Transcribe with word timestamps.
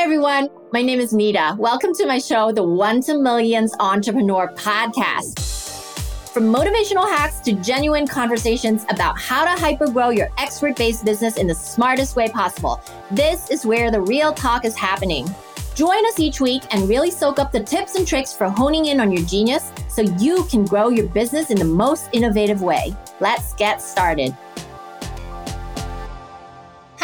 Hi, 0.00 0.04
everyone. 0.04 0.48
My 0.72 0.80
name 0.80 0.98
is 0.98 1.12
Nida. 1.12 1.54
Welcome 1.58 1.92
to 1.96 2.06
my 2.06 2.18
show, 2.18 2.52
the 2.52 2.62
One 2.62 3.02
to 3.02 3.18
Millions 3.18 3.74
Entrepreneur 3.80 4.48
Podcast. 4.56 5.38
From 6.30 6.44
motivational 6.44 7.06
hacks 7.06 7.40
to 7.40 7.52
genuine 7.52 8.06
conversations 8.06 8.86
about 8.88 9.20
how 9.20 9.44
to 9.44 9.62
hypergrow 9.62 10.16
your 10.16 10.30
expert 10.38 10.74
based 10.76 11.04
business 11.04 11.36
in 11.36 11.46
the 11.46 11.54
smartest 11.54 12.16
way 12.16 12.30
possible, 12.30 12.80
this 13.10 13.50
is 13.50 13.66
where 13.66 13.90
the 13.90 14.00
real 14.00 14.32
talk 14.32 14.64
is 14.64 14.74
happening. 14.74 15.28
Join 15.74 16.06
us 16.06 16.18
each 16.18 16.40
week 16.40 16.62
and 16.70 16.88
really 16.88 17.10
soak 17.10 17.38
up 17.38 17.52
the 17.52 17.60
tips 17.62 17.94
and 17.94 18.08
tricks 18.08 18.32
for 18.32 18.48
honing 18.48 18.86
in 18.86 19.00
on 19.00 19.12
your 19.12 19.26
genius 19.26 19.70
so 19.90 20.00
you 20.00 20.44
can 20.44 20.64
grow 20.64 20.88
your 20.88 21.08
business 21.08 21.50
in 21.50 21.58
the 21.58 21.64
most 21.66 22.08
innovative 22.14 22.62
way. 22.62 22.96
Let's 23.20 23.52
get 23.52 23.82
started. 23.82 24.34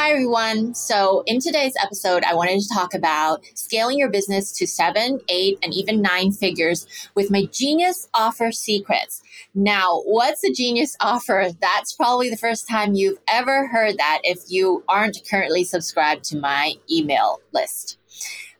Hi, 0.07 0.13
everyone. 0.13 0.73
So, 0.73 1.25
in 1.27 1.41
today's 1.41 1.75
episode, 1.83 2.23
I 2.23 2.33
wanted 2.33 2.61
to 2.61 2.73
talk 2.73 2.95
about 2.95 3.45
scaling 3.55 3.99
your 3.99 4.09
business 4.09 4.53
to 4.53 4.65
seven, 4.65 5.19
eight, 5.29 5.59
and 5.65 5.75
even 5.75 6.01
nine 6.01 6.31
figures 6.31 6.87
with 7.17 7.29
my 7.29 7.47
genius 7.47 8.09
offer 8.15 8.53
secrets. 8.53 9.21
Now, 9.53 10.03
what's 10.05 10.45
a 10.45 10.53
genius 10.53 10.97
offer? 11.01 11.49
That's 11.61 11.93
probably 11.93 12.31
the 12.31 12.37
first 12.37 12.69
time 12.69 12.95
you've 12.95 13.19
ever 13.27 13.67
heard 13.67 13.99
that 13.99 14.21
if 14.23 14.43
you 14.47 14.85
aren't 14.89 15.19
currently 15.29 15.65
subscribed 15.65 16.23
to 16.27 16.39
my 16.39 16.75
email 16.89 17.41
list. 17.53 17.99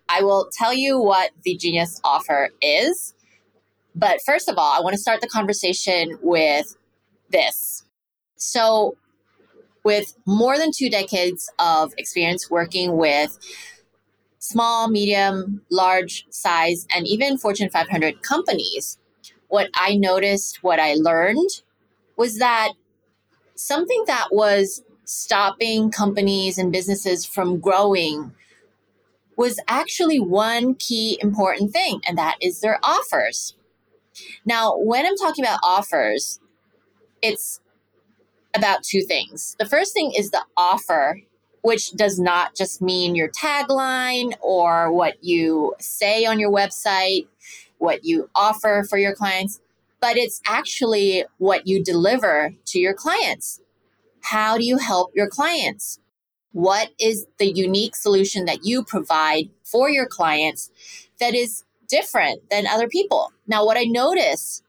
I 0.09 0.23
will 0.23 0.51
tell 0.53 0.75
you 0.75 0.99
what 0.99 1.31
the 1.45 1.57
genius 1.57 2.01
offer 2.03 2.51
is. 2.61 3.15
But 3.95 4.19
first 4.27 4.49
of 4.49 4.59
all, 4.59 4.77
I 4.77 4.83
want 4.83 4.95
to 4.95 5.01
start 5.01 5.21
the 5.21 5.29
conversation 5.29 6.19
with 6.23 6.77
this. 7.31 7.85
So, 8.35 8.97
with 9.87 10.17
more 10.27 10.59
than 10.59 10.73
two 10.73 10.91
decades 10.91 11.49
of 11.61 11.95
experience 11.97 12.51
working 12.51 12.97
with 12.97 13.39
small, 14.41 14.89
medium, 14.89 15.63
large 15.71 16.27
size, 16.29 16.89
and 16.93 17.07
even 17.07 17.39
Fortune 17.39 17.71
500 17.71 18.21
companies, 18.21 18.99
what 19.47 19.71
I 19.77 19.95
noticed, 19.95 20.65
what 20.65 20.81
I 20.81 20.95
learned 20.95 21.63
was 22.17 22.39
that 22.39 22.73
something 23.55 24.03
that 24.09 24.27
was 24.33 24.83
stopping 25.05 25.93
companies 25.93 26.59
and 26.59 26.73
businesses 26.73 27.25
from 27.25 27.61
growing 27.61 28.33
was 29.37 29.61
actually 29.69 30.19
one 30.19 30.75
key 30.75 31.17
important 31.23 31.73
thing, 31.73 32.01
and 32.09 32.19
that 32.19 32.39
is 32.41 32.61
their 32.61 32.81
offers. 32.83 33.55
Now, 34.45 34.77
when 34.77 35.07
I'm 35.07 35.17
talking 35.17 35.45
about 35.45 35.61
offers, 35.63 36.41
it's 37.23 37.61
about 38.57 38.83
two 38.83 39.03
things. 39.03 39.57
The 39.59 39.67
first 39.67 39.93
thing 39.93 40.13
is 40.17 40.31
the 40.31 40.45
offer, 40.57 41.21
which 41.63 41.93
does 41.93 42.19
not 42.19 42.55
just 42.55 42.81
mean 42.81 43.15
your 43.15 43.29
tagline 43.31 44.35
or 44.41 44.93
what 44.93 45.23
you 45.23 45.75
say 45.79 46.25
on 46.25 46.39
your 46.39 46.51
website, 46.51 47.27
what 47.79 48.05
you 48.05 48.31
offer 48.35 48.85
for 48.89 48.99
your 48.99 49.15
clients, 49.15 49.61
but 50.01 50.17
it's 50.17 50.41
actually 50.47 51.25
what 51.39 51.67
you 51.67 51.83
deliver 51.83 52.55
to 52.67 52.79
your 52.79 52.95
clients. 52.95 53.61
How 54.23 54.57
do 54.57 54.65
you 54.65 54.79
help 54.79 55.13
your 55.15 55.29
clients? 55.29 56.01
What 56.53 56.91
is 56.99 57.27
the 57.39 57.53
unique 57.53 57.95
solution 57.95 58.47
that 58.47 58.65
you 58.65 58.83
provide 58.83 59.51
for 59.63 59.91
your 59.91 60.07
clients 60.07 60.71
that 61.21 61.35
is 61.35 61.65
different 61.89 62.49
than 62.51 62.67
other 62.67 62.89
people? 62.89 63.33
Now, 63.47 63.65
what 63.65 63.77
I 63.77 63.85
notice 63.85 64.63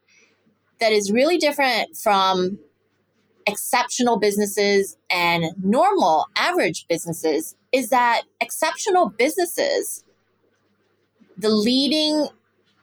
that 0.80 0.92
is 0.92 1.12
really 1.12 1.38
different 1.38 1.98
from 1.98 2.60
exceptional 3.48 4.17
businesses 4.20 4.98
and 5.09 5.45
normal 5.64 6.26
average 6.38 6.86
businesses 6.90 7.56
is 7.72 7.89
that 7.89 8.23
exceptional 8.42 9.09
businesses, 9.09 10.04
the 11.38 11.50
leading 11.50 12.28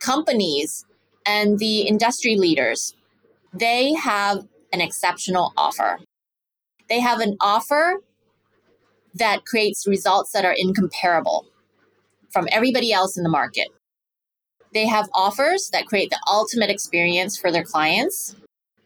companies 0.01 0.87
and 1.27 1.59
the 1.59 1.83
industry 1.83 2.37
leaders, 2.37 2.95
they 3.53 3.93
have 3.93 4.47
an 4.73 4.81
exceptional 4.81 5.53
offer. 5.57 5.99
They 6.89 7.01
have 7.01 7.21
an 7.21 7.37
offer 7.41 8.01
that 9.15 9.45
creates 9.45 9.87
results 9.87 10.33
that 10.33 10.45
are 10.45 10.55
incomparable 10.57 11.47
from 12.31 12.49
everybody 12.51 12.93
else 12.93 13.17
in 13.17 13.23
the 13.23 13.31
market. 13.31 13.69
They 14.73 14.87
have 14.87 15.09
offers 15.15 15.71
that 15.73 15.87
create 15.87 16.11
the 16.11 16.19
ultimate 16.29 16.69
experience 16.69 17.39
for 17.39 17.53
their 17.53 17.63
clients, 17.63 18.35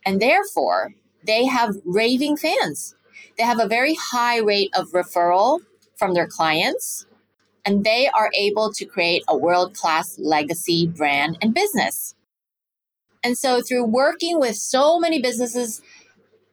and 0.04 0.20
therefore 0.20 0.92
they 1.24 1.46
have 1.46 1.76
raving 1.84 2.36
fans. 2.36 2.94
They 3.36 3.44
have 3.44 3.60
a 3.60 3.68
very 3.68 3.94
high 3.94 4.38
rate 4.38 4.70
of 4.76 4.90
referral 4.90 5.60
from 5.96 6.14
their 6.14 6.26
clients, 6.26 7.06
and 7.64 7.84
they 7.84 8.08
are 8.08 8.30
able 8.36 8.72
to 8.72 8.84
create 8.84 9.22
a 9.28 9.36
world 9.36 9.74
class 9.74 10.18
legacy 10.18 10.86
brand 10.86 11.38
and 11.42 11.54
business. 11.54 12.14
And 13.22 13.36
so, 13.36 13.60
through 13.60 13.84
working 13.84 14.38
with 14.38 14.56
so 14.56 14.98
many 14.98 15.20
businesses 15.20 15.82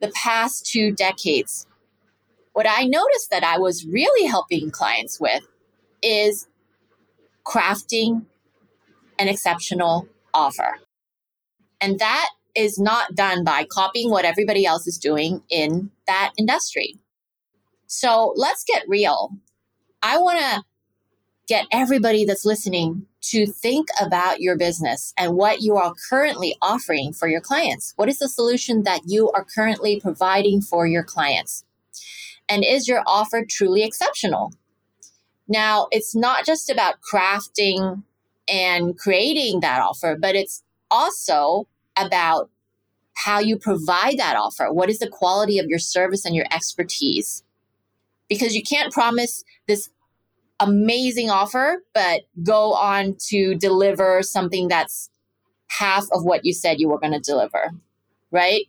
the 0.00 0.10
past 0.10 0.66
two 0.66 0.92
decades, 0.92 1.66
what 2.52 2.66
I 2.68 2.84
noticed 2.84 3.30
that 3.30 3.44
I 3.44 3.58
was 3.58 3.86
really 3.86 4.26
helping 4.26 4.70
clients 4.70 5.20
with 5.20 5.46
is 6.02 6.48
crafting 7.44 8.26
an 9.18 9.28
exceptional 9.28 10.08
offer. 10.34 10.78
And 11.80 11.98
that 11.98 12.30
is 12.56 12.78
not 12.78 13.14
done 13.14 13.44
by 13.44 13.66
copying 13.70 14.10
what 14.10 14.24
everybody 14.24 14.64
else 14.64 14.86
is 14.86 14.98
doing 14.98 15.42
in 15.50 15.90
that 16.06 16.32
industry. 16.38 16.96
So 17.86 18.32
let's 18.36 18.64
get 18.64 18.84
real. 18.88 19.30
I 20.02 20.18
want 20.18 20.40
to 20.40 20.64
get 21.46 21.66
everybody 21.70 22.24
that's 22.24 22.44
listening 22.44 23.06
to 23.20 23.46
think 23.46 23.88
about 24.00 24.40
your 24.40 24.56
business 24.56 25.12
and 25.16 25.34
what 25.34 25.60
you 25.60 25.76
are 25.76 25.94
currently 26.08 26.56
offering 26.62 27.12
for 27.12 27.28
your 27.28 27.40
clients. 27.40 27.92
What 27.96 28.08
is 28.08 28.18
the 28.18 28.28
solution 28.28 28.82
that 28.84 29.02
you 29.06 29.30
are 29.32 29.44
currently 29.44 30.00
providing 30.00 30.60
for 30.60 30.86
your 30.86 31.04
clients? 31.04 31.64
And 32.48 32.64
is 32.64 32.88
your 32.88 33.02
offer 33.06 33.44
truly 33.48 33.82
exceptional? 33.82 34.52
Now, 35.48 35.88
it's 35.90 36.14
not 36.14 36.44
just 36.44 36.70
about 36.70 36.96
crafting 37.12 38.02
and 38.48 38.98
creating 38.98 39.60
that 39.60 39.80
offer, 39.80 40.16
but 40.20 40.34
it's 40.34 40.62
also 40.90 41.66
about 41.96 42.50
how 43.14 43.38
you 43.38 43.58
provide 43.58 44.18
that 44.18 44.36
offer. 44.36 44.72
What 44.72 44.90
is 44.90 44.98
the 44.98 45.08
quality 45.08 45.58
of 45.58 45.66
your 45.66 45.78
service 45.78 46.24
and 46.24 46.34
your 46.34 46.46
expertise? 46.52 47.42
Because 48.28 48.54
you 48.54 48.62
can't 48.62 48.92
promise 48.92 49.42
this 49.66 49.88
amazing 50.60 51.30
offer, 51.30 51.82
but 51.94 52.22
go 52.42 52.74
on 52.74 53.16
to 53.28 53.54
deliver 53.54 54.22
something 54.22 54.68
that's 54.68 55.10
half 55.68 56.04
of 56.12 56.24
what 56.24 56.44
you 56.44 56.52
said 56.52 56.78
you 56.78 56.88
were 56.88 56.98
going 56.98 57.12
to 57.12 57.20
deliver, 57.20 57.70
right? 58.30 58.66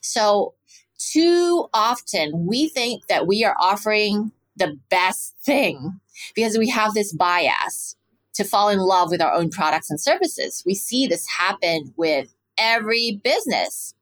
So, 0.00 0.54
too 0.98 1.68
often 1.74 2.46
we 2.46 2.68
think 2.68 3.08
that 3.08 3.26
we 3.26 3.44
are 3.44 3.56
offering 3.60 4.32
the 4.56 4.78
best 4.90 5.34
thing 5.44 6.00
because 6.34 6.56
we 6.56 6.68
have 6.68 6.94
this 6.94 7.12
bias 7.12 7.96
to 8.34 8.44
fall 8.44 8.68
in 8.68 8.78
love 8.78 9.10
with 9.10 9.22
our 9.22 9.32
own 9.32 9.50
products 9.50 9.90
and 9.90 10.00
services. 10.00 10.62
We 10.66 10.74
see 10.74 11.06
this 11.06 11.26
happen 11.28 11.94
with 11.96 12.34
every 12.58 13.20
business. 13.22 13.94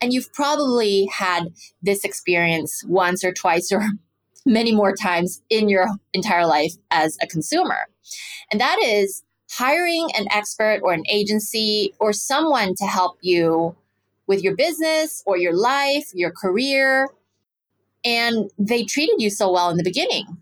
And 0.00 0.12
you've 0.12 0.32
probably 0.32 1.06
had 1.06 1.52
this 1.80 2.04
experience 2.04 2.82
once 2.86 3.24
or 3.24 3.32
twice 3.32 3.70
or 3.72 3.82
many 4.46 4.74
more 4.74 4.94
times 4.94 5.40
in 5.48 5.68
your 5.68 5.86
entire 6.12 6.46
life 6.46 6.72
as 6.90 7.16
a 7.22 7.26
consumer. 7.26 7.86
And 8.50 8.60
that 8.60 8.80
is 8.82 9.22
hiring 9.52 10.08
an 10.16 10.26
expert 10.32 10.80
or 10.82 10.92
an 10.92 11.04
agency 11.08 11.94
or 12.00 12.12
someone 12.12 12.74
to 12.76 12.86
help 12.86 13.18
you 13.20 13.76
with 14.26 14.42
your 14.42 14.56
business 14.56 15.22
or 15.26 15.36
your 15.36 15.54
life, 15.54 16.10
your 16.14 16.32
career. 16.32 17.08
And 18.04 18.50
they 18.58 18.84
treated 18.84 19.20
you 19.20 19.30
so 19.30 19.52
well 19.52 19.70
in 19.70 19.76
the 19.76 19.84
beginning. 19.84 20.41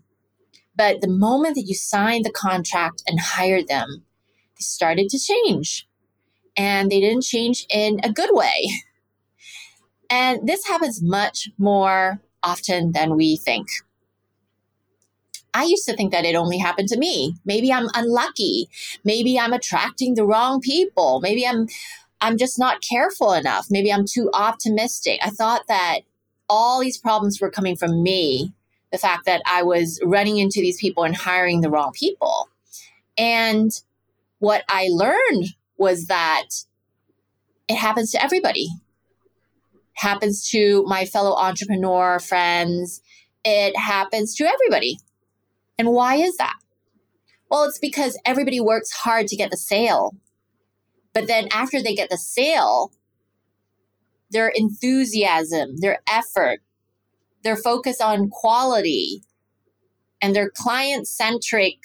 But 0.81 1.01
the 1.01 1.07
moment 1.07 1.53
that 1.57 1.67
you 1.67 1.75
signed 1.75 2.25
the 2.25 2.31
contract 2.31 3.03
and 3.05 3.19
hired 3.19 3.67
them, 3.67 4.03
they 4.57 4.63
started 4.63 5.09
to 5.09 5.19
change 5.19 5.87
and 6.57 6.91
they 6.91 6.99
didn't 6.99 7.21
change 7.21 7.67
in 7.69 7.99
a 8.03 8.11
good 8.11 8.31
way. 8.33 8.67
And 10.09 10.47
this 10.47 10.65
happens 10.65 10.99
much 10.99 11.49
more 11.59 12.19
often 12.41 12.93
than 12.93 13.15
we 13.15 13.37
think. 13.37 13.67
I 15.53 15.65
used 15.65 15.85
to 15.85 15.95
think 15.95 16.11
that 16.13 16.25
it 16.25 16.33
only 16.33 16.57
happened 16.57 16.87
to 16.87 16.97
me. 16.97 17.35
Maybe 17.45 17.71
I'm 17.71 17.87
unlucky. 17.93 18.67
Maybe 19.03 19.39
I'm 19.39 19.53
attracting 19.53 20.15
the 20.15 20.25
wrong 20.25 20.61
people. 20.61 21.19
Maybe 21.21 21.45
I'm 21.45 21.67
I'm 22.21 22.39
just 22.39 22.57
not 22.57 22.81
careful 22.81 23.33
enough. 23.33 23.67
Maybe 23.69 23.93
I'm 23.93 24.05
too 24.11 24.31
optimistic. 24.33 25.19
I 25.21 25.29
thought 25.29 25.61
that 25.67 25.99
all 26.49 26.81
these 26.81 26.97
problems 26.97 27.39
were 27.39 27.51
coming 27.51 27.75
from 27.75 28.01
me, 28.01 28.55
the 28.91 28.97
fact 28.97 29.25
that 29.25 29.41
I 29.45 29.63
was 29.63 29.99
running 30.03 30.37
into 30.37 30.59
these 30.59 30.79
people 30.79 31.03
and 31.03 31.15
hiring 31.15 31.61
the 31.61 31.69
wrong 31.69 31.91
people. 31.93 32.49
And 33.17 33.71
what 34.39 34.63
I 34.69 34.87
learned 34.89 35.47
was 35.77 36.07
that 36.07 36.47
it 37.67 37.75
happens 37.75 38.11
to 38.11 38.23
everybody. 38.23 38.67
It 39.73 39.79
happens 39.93 40.49
to 40.49 40.83
my 40.87 41.05
fellow 41.05 41.35
entrepreneur 41.35 42.19
friends. 42.19 43.01
It 43.45 43.77
happens 43.77 44.35
to 44.35 44.45
everybody. 44.45 44.99
And 45.77 45.89
why 45.89 46.15
is 46.15 46.37
that? 46.37 46.55
Well, 47.49 47.63
it's 47.63 47.79
because 47.79 48.19
everybody 48.25 48.59
works 48.59 48.91
hard 48.91 49.27
to 49.27 49.35
get 49.35 49.51
the 49.51 49.57
sale. 49.57 50.15
But 51.13 51.27
then 51.27 51.47
after 51.51 51.81
they 51.81 51.95
get 51.95 52.09
the 52.09 52.17
sale, 52.17 52.91
their 54.29 54.47
enthusiasm, 54.47 55.77
their 55.77 55.99
effort, 56.07 56.61
their 57.43 57.57
focus 57.57 57.99
on 58.01 58.29
quality, 58.29 59.23
and 60.21 60.35
their 60.35 60.49
client 60.49 61.07
centric 61.07 61.77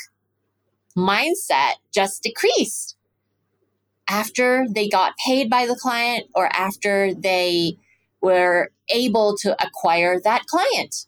mindset 0.97 1.75
just 1.93 2.23
decreased 2.23 2.97
after 4.09 4.67
they 4.71 4.89
got 4.89 5.15
paid 5.25 5.51
by 5.51 5.67
the 5.67 5.77
client 5.77 6.27
or 6.35 6.49
after 6.53 7.13
they 7.15 7.77
were 8.21 8.71
able 8.89 9.37
to 9.37 9.57
acquire 9.65 10.21
that 10.21 10.47
client. 10.47 11.07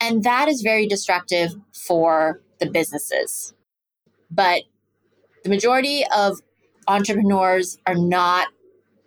And 0.00 0.24
that 0.24 0.48
is 0.48 0.62
very 0.62 0.86
destructive 0.86 1.52
for 1.72 2.40
the 2.58 2.68
businesses. 2.68 3.54
But 4.30 4.62
the 5.44 5.50
majority 5.50 6.04
of 6.14 6.40
entrepreneurs 6.88 7.78
are 7.86 7.94
not 7.94 8.48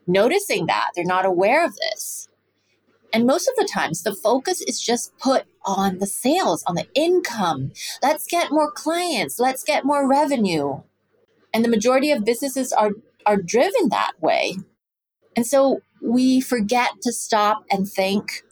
noticing 0.07 0.67
that. 0.67 0.91
They're 0.95 1.03
not 1.03 1.25
aware 1.25 1.65
of 1.65 1.75
this. 1.75 2.29
And 3.15 3.25
most 3.25 3.47
of 3.47 3.55
the 3.55 3.69
times, 3.73 4.03
the 4.03 4.13
focus 4.13 4.59
is 4.59 4.81
just 4.81 5.17
put 5.17 5.45
on 5.63 5.99
the 5.99 6.05
sales, 6.05 6.65
on 6.67 6.75
the 6.75 6.85
income. 6.93 7.71
Let's 8.03 8.27
get 8.27 8.51
more 8.51 8.69
clients. 8.69 9.39
Let's 9.39 9.63
get 9.63 9.85
more 9.85 10.05
revenue. 10.05 10.81
And 11.53 11.63
the 11.63 11.69
majority 11.69 12.11
of 12.11 12.25
businesses 12.25 12.73
are, 12.73 12.91
are 13.25 13.41
driven 13.41 13.87
that 13.87 14.11
way. 14.19 14.57
And 15.33 15.47
so 15.47 15.79
we 16.01 16.41
forget 16.41 16.89
to 17.03 17.13
stop 17.13 17.63
and 17.71 17.87
think 17.87 18.43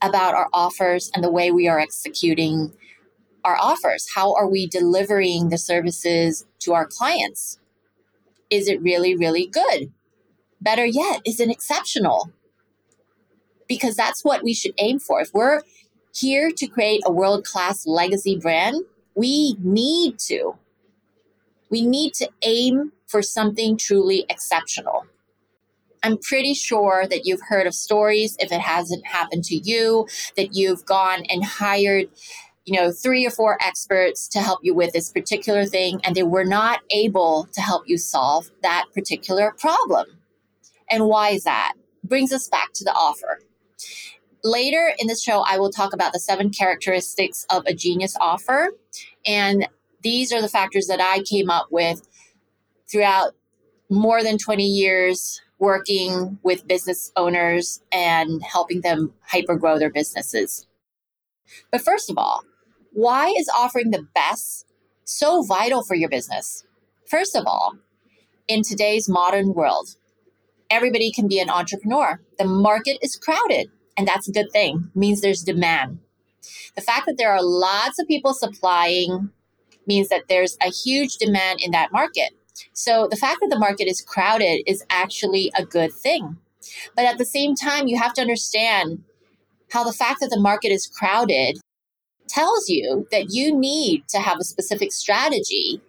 about 0.00 0.34
our 0.34 0.48
offers 0.52 1.10
and 1.12 1.24
the 1.24 1.32
way 1.32 1.50
we 1.50 1.66
are 1.66 1.80
executing 1.80 2.72
our 3.44 3.56
offers. 3.60 4.06
How 4.14 4.32
are 4.32 4.48
we 4.48 4.68
delivering 4.68 5.48
the 5.48 5.58
services 5.58 6.46
to 6.60 6.72
our 6.72 6.86
clients? 6.86 7.58
Is 8.48 8.68
it 8.68 8.80
really, 8.80 9.16
really 9.16 9.48
good? 9.48 9.92
Better 10.60 10.86
yet, 10.86 11.20
is 11.26 11.40
it 11.40 11.50
exceptional? 11.50 12.30
Because 13.68 13.94
that's 13.94 14.24
what 14.24 14.42
we 14.42 14.54
should 14.54 14.72
aim 14.78 14.98
for. 14.98 15.20
If 15.20 15.32
we're 15.34 15.62
here 16.14 16.50
to 16.50 16.66
create 16.66 17.02
a 17.04 17.12
world 17.12 17.44
class 17.44 17.86
legacy 17.86 18.38
brand, 18.38 18.84
we 19.14 19.56
need 19.60 20.18
to. 20.20 20.56
We 21.70 21.82
need 21.82 22.14
to 22.14 22.30
aim 22.42 22.92
for 23.06 23.20
something 23.22 23.76
truly 23.76 24.24
exceptional. 24.28 25.06
I'm 26.02 26.16
pretty 26.16 26.54
sure 26.54 27.06
that 27.08 27.26
you've 27.26 27.42
heard 27.48 27.66
of 27.66 27.74
stories, 27.74 28.36
if 28.38 28.52
it 28.52 28.60
hasn't 28.60 29.06
happened 29.06 29.44
to 29.44 29.56
you, 29.56 30.06
that 30.36 30.54
you've 30.54 30.84
gone 30.86 31.24
and 31.28 31.44
hired, 31.44 32.08
you 32.64 32.80
know, 32.80 32.92
three 32.92 33.26
or 33.26 33.30
four 33.30 33.58
experts 33.60 34.28
to 34.28 34.40
help 34.40 34.60
you 34.62 34.74
with 34.74 34.92
this 34.92 35.10
particular 35.10 35.66
thing, 35.66 36.00
and 36.04 36.14
they 36.14 36.22
were 36.22 36.44
not 36.44 36.80
able 36.90 37.48
to 37.52 37.60
help 37.60 37.88
you 37.88 37.98
solve 37.98 38.50
that 38.62 38.86
particular 38.94 39.54
problem. 39.58 40.06
And 40.90 41.06
why 41.06 41.30
is 41.30 41.44
that? 41.44 41.74
Brings 42.04 42.32
us 42.32 42.48
back 42.48 42.72
to 42.74 42.84
the 42.84 42.92
offer. 42.92 43.40
Later 44.44 44.92
in 44.98 45.08
this 45.08 45.22
show, 45.22 45.44
I 45.46 45.58
will 45.58 45.70
talk 45.70 45.92
about 45.92 46.12
the 46.12 46.20
seven 46.20 46.50
characteristics 46.50 47.44
of 47.50 47.64
a 47.66 47.74
genius 47.74 48.16
offer. 48.20 48.70
And 49.26 49.68
these 50.02 50.32
are 50.32 50.40
the 50.40 50.48
factors 50.48 50.86
that 50.86 51.00
I 51.00 51.22
came 51.22 51.50
up 51.50 51.68
with 51.70 52.02
throughout 52.90 53.32
more 53.90 54.22
than 54.22 54.38
20 54.38 54.64
years 54.64 55.40
working 55.58 56.38
with 56.42 56.68
business 56.68 57.10
owners 57.16 57.82
and 57.90 58.42
helping 58.42 58.80
them 58.82 59.12
hyper 59.26 59.56
grow 59.56 59.78
their 59.78 59.90
businesses. 59.90 60.66
But 61.72 61.80
first 61.80 62.10
of 62.10 62.16
all, 62.16 62.42
why 62.92 63.34
is 63.38 63.50
offering 63.54 63.90
the 63.90 64.06
best 64.14 64.66
so 65.04 65.42
vital 65.42 65.82
for 65.82 65.94
your 65.94 66.08
business? 66.08 66.64
First 67.08 67.34
of 67.34 67.46
all, 67.46 67.74
in 68.46 68.62
today's 68.62 69.08
modern 69.08 69.52
world, 69.54 69.96
everybody 70.70 71.10
can 71.12 71.28
be 71.28 71.40
an 71.40 71.50
entrepreneur. 71.50 72.20
The 72.38 72.44
market 72.44 72.98
is 73.02 73.16
crowded, 73.16 73.70
and 73.96 74.06
that's 74.06 74.28
a 74.28 74.32
good 74.32 74.50
thing. 74.52 74.90
It 74.94 74.98
means 74.98 75.20
there's 75.20 75.42
demand. 75.42 76.00
The 76.76 76.82
fact 76.82 77.06
that 77.06 77.18
there 77.18 77.32
are 77.32 77.42
lots 77.42 77.98
of 77.98 78.06
people 78.06 78.34
supplying 78.34 79.30
means 79.86 80.08
that 80.08 80.24
there's 80.28 80.56
a 80.62 80.70
huge 80.70 81.16
demand 81.16 81.60
in 81.62 81.70
that 81.72 81.92
market. 81.92 82.30
So 82.72 83.08
the 83.10 83.16
fact 83.16 83.40
that 83.40 83.50
the 83.50 83.58
market 83.58 83.88
is 83.88 84.00
crowded 84.00 84.62
is 84.66 84.84
actually 84.90 85.50
a 85.56 85.64
good 85.64 85.92
thing. 85.92 86.36
But 86.94 87.04
at 87.04 87.18
the 87.18 87.24
same 87.24 87.54
time, 87.54 87.88
you 87.88 87.98
have 87.98 88.12
to 88.14 88.20
understand 88.20 89.02
how 89.70 89.84
the 89.84 89.92
fact 89.92 90.20
that 90.20 90.30
the 90.30 90.40
market 90.40 90.70
is 90.70 90.86
crowded 90.86 91.58
tells 92.28 92.68
you 92.68 93.06
that 93.10 93.32
you 93.32 93.56
need 93.56 94.06
to 94.08 94.18
have 94.18 94.38
a 94.38 94.44
specific 94.44 94.92
strategy 94.92 95.80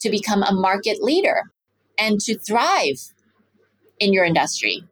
to 0.00 0.10
become 0.10 0.42
a 0.42 0.52
market 0.52 1.02
leader 1.02 1.50
and 1.98 2.20
to 2.20 2.38
thrive 2.38 3.12
in 4.00 4.12
your 4.12 4.24
industry. 4.24 4.82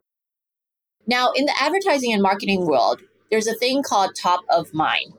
Now, 1.07 1.31
in 1.31 1.45
the 1.45 1.55
advertising 1.59 2.13
and 2.13 2.21
marketing 2.21 2.65
world, 2.65 3.01
there's 3.31 3.47
a 3.47 3.55
thing 3.55 3.83
called 3.83 4.11
top 4.15 4.41
of 4.49 4.73
mind. 4.73 5.13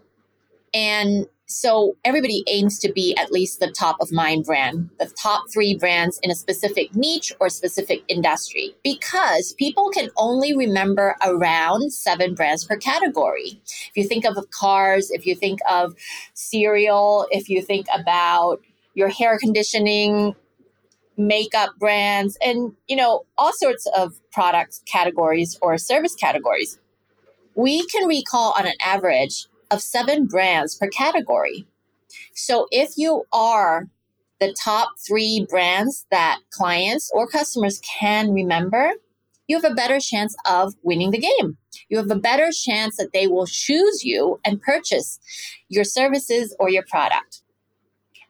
And 0.72 1.26
so 1.46 1.96
everybody 2.04 2.44
aims 2.46 2.78
to 2.78 2.92
be 2.92 3.16
at 3.16 3.32
least 3.32 3.58
the 3.58 3.72
top 3.72 3.96
of 4.00 4.12
mind 4.12 4.44
brand, 4.44 4.88
the 5.00 5.10
top 5.20 5.42
three 5.52 5.74
brands 5.74 6.20
in 6.22 6.30
a 6.30 6.34
specific 6.36 6.94
niche 6.94 7.32
or 7.40 7.48
specific 7.48 8.04
industry, 8.06 8.72
because 8.84 9.52
people 9.58 9.90
can 9.90 10.10
only 10.16 10.56
remember 10.56 11.16
around 11.26 11.92
seven 11.92 12.36
brands 12.36 12.64
per 12.64 12.76
category. 12.76 13.60
If 13.88 13.96
you 13.96 14.04
think 14.04 14.24
of 14.24 14.38
cars, 14.50 15.10
if 15.10 15.26
you 15.26 15.34
think 15.34 15.58
of 15.68 15.96
cereal, 16.34 17.26
if 17.32 17.48
you 17.48 17.62
think 17.62 17.86
about 17.92 18.60
your 18.94 19.08
hair 19.08 19.36
conditioning, 19.36 20.36
makeup 21.26 21.70
brands, 21.78 22.36
and 22.44 22.72
you 22.88 22.96
know, 22.96 23.24
all 23.38 23.52
sorts 23.52 23.86
of 23.96 24.20
product 24.32 24.80
categories 24.86 25.58
or 25.62 25.78
service 25.78 26.14
categories, 26.14 26.78
we 27.54 27.86
can 27.86 28.08
recall 28.08 28.54
on 28.58 28.66
an 28.66 28.74
average 28.80 29.46
of 29.70 29.80
seven 29.80 30.26
brands 30.26 30.74
per 30.76 30.88
category. 30.88 31.66
So 32.34 32.66
if 32.70 32.94
you 32.96 33.24
are 33.32 33.88
the 34.40 34.54
top 34.64 34.88
three 35.06 35.46
brands 35.48 36.06
that 36.10 36.38
clients 36.50 37.10
or 37.14 37.28
customers 37.28 37.80
can 37.80 38.32
remember, 38.32 38.92
you 39.46 39.60
have 39.60 39.70
a 39.70 39.74
better 39.74 39.98
chance 40.00 40.34
of 40.48 40.74
winning 40.82 41.10
the 41.10 41.18
game. 41.18 41.58
You 41.88 41.98
have 41.98 42.10
a 42.10 42.16
better 42.16 42.50
chance 42.52 42.96
that 42.96 43.12
they 43.12 43.26
will 43.26 43.46
choose 43.46 44.04
you 44.04 44.40
and 44.44 44.62
purchase 44.62 45.18
your 45.68 45.84
services 45.84 46.54
or 46.58 46.70
your 46.70 46.84
product. 46.88 47.39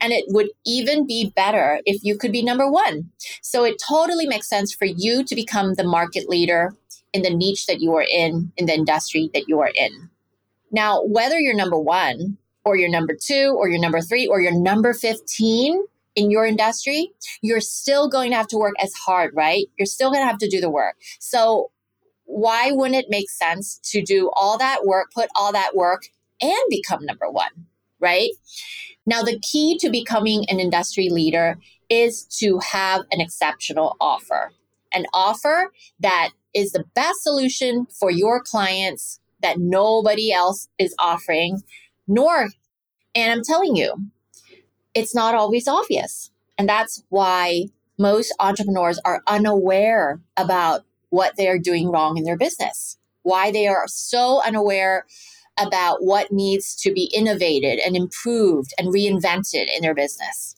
And 0.00 0.12
it 0.12 0.24
would 0.28 0.48
even 0.64 1.06
be 1.06 1.32
better 1.36 1.80
if 1.84 2.02
you 2.02 2.16
could 2.16 2.32
be 2.32 2.42
number 2.42 2.70
one. 2.70 3.10
So 3.42 3.64
it 3.64 3.82
totally 3.86 4.26
makes 4.26 4.48
sense 4.48 4.74
for 4.74 4.86
you 4.86 5.24
to 5.24 5.34
become 5.34 5.74
the 5.74 5.84
market 5.84 6.28
leader 6.28 6.74
in 7.12 7.22
the 7.22 7.34
niche 7.34 7.66
that 7.66 7.80
you 7.80 7.94
are 7.94 8.06
in, 8.10 8.52
in 8.56 8.66
the 8.66 8.74
industry 8.74 9.30
that 9.34 9.48
you 9.48 9.60
are 9.60 9.70
in. 9.74 10.10
Now, 10.70 11.02
whether 11.02 11.38
you're 11.38 11.56
number 11.56 11.78
one 11.78 12.38
or 12.64 12.76
you're 12.76 12.90
number 12.90 13.16
two 13.20 13.56
or 13.58 13.68
you're 13.68 13.80
number 13.80 14.00
three 14.00 14.26
or 14.26 14.40
you're 14.40 14.56
number 14.56 14.92
15 14.94 15.84
in 16.16 16.30
your 16.30 16.44
industry, 16.44 17.10
you're 17.42 17.60
still 17.60 18.08
going 18.08 18.30
to 18.30 18.36
have 18.36 18.48
to 18.48 18.56
work 18.56 18.74
as 18.80 18.92
hard, 18.94 19.32
right? 19.34 19.66
You're 19.78 19.86
still 19.86 20.10
going 20.10 20.22
to 20.22 20.26
have 20.26 20.38
to 20.38 20.48
do 20.48 20.60
the 20.60 20.70
work. 20.70 20.96
So, 21.18 21.70
why 22.24 22.70
wouldn't 22.70 22.96
it 22.96 23.10
make 23.10 23.28
sense 23.28 23.80
to 23.82 24.02
do 24.02 24.30
all 24.34 24.56
that 24.58 24.84
work, 24.84 25.08
put 25.12 25.28
all 25.34 25.50
that 25.52 25.74
work, 25.74 26.02
and 26.40 26.60
become 26.68 27.04
number 27.04 27.28
one, 27.28 27.50
right? 28.00 28.30
Now, 29.06 29.22
the 29.22 29.38
key 29.40 29.78
to 29.78 29.90
becoming 29.90 30.44
an 30.48 30.60
industry 30.60 31.08
leader 31.10 31.58
is 31.88 32.24
to 32.38 32.58
have 32.58 33.02
an 33.10 33.20
exceptional 33.20 33.96
offer, 34.00 34.52
an 34.92 35.06
offer 35.12 35.72
that 35.98 36.30
is 36.54 36.72
the 36.72 36.84
best 36.94 37.22
solution 37.22 37.86
for 37.98 38.10
your 38.10 38.42
clients 38.42 39.20
that 39.42 39.58
nobody 39.58 40.32
else 40.32 40.68
is 40.78 40.94
offering, 40.98 41.62
nor, 42.06 42.50
and 43.14 43.32
I'm 43.32 43.42
telling 43.42 43.76
you, 43.76 43.94
it's 44.94 45.14
not 45.14 45.34
always 45.34 45.66
obvious. 45.66 46.30
And 46.58 46.68
that's 46.68 47.02
why 47.08 47.66
most 47.98 48.34
entrepreneurs 48.38 49.00
are 49.04 49.22
unaware 49.26 50.20
about 50.36 50.82
what 51.10 51.36
they 51.36 51.48
are 51.48 51.58
doing 51.58 51.90
wrong 51.90 52.16
in 52.16 52.24
their 52.24 52.36
business, 52.36 52.98
why 53.22 53.50
they 53.50 53.66
are 53.66 53.84
so 53.86 54.42
unaware 54.44 55.06
about 55.60 56.02
what 56.02 56.32
needs 56.32 56.74
to 56.76 56.92
be 56.92 57.10
innovated 57.14 57.78
and 57.78 57.96
improved 57.96 58.72
and 58.78 58.88
reinvented 58.88 59.66
in 59.74 59.82
their 59.82 59.94
business. 59.94 60.56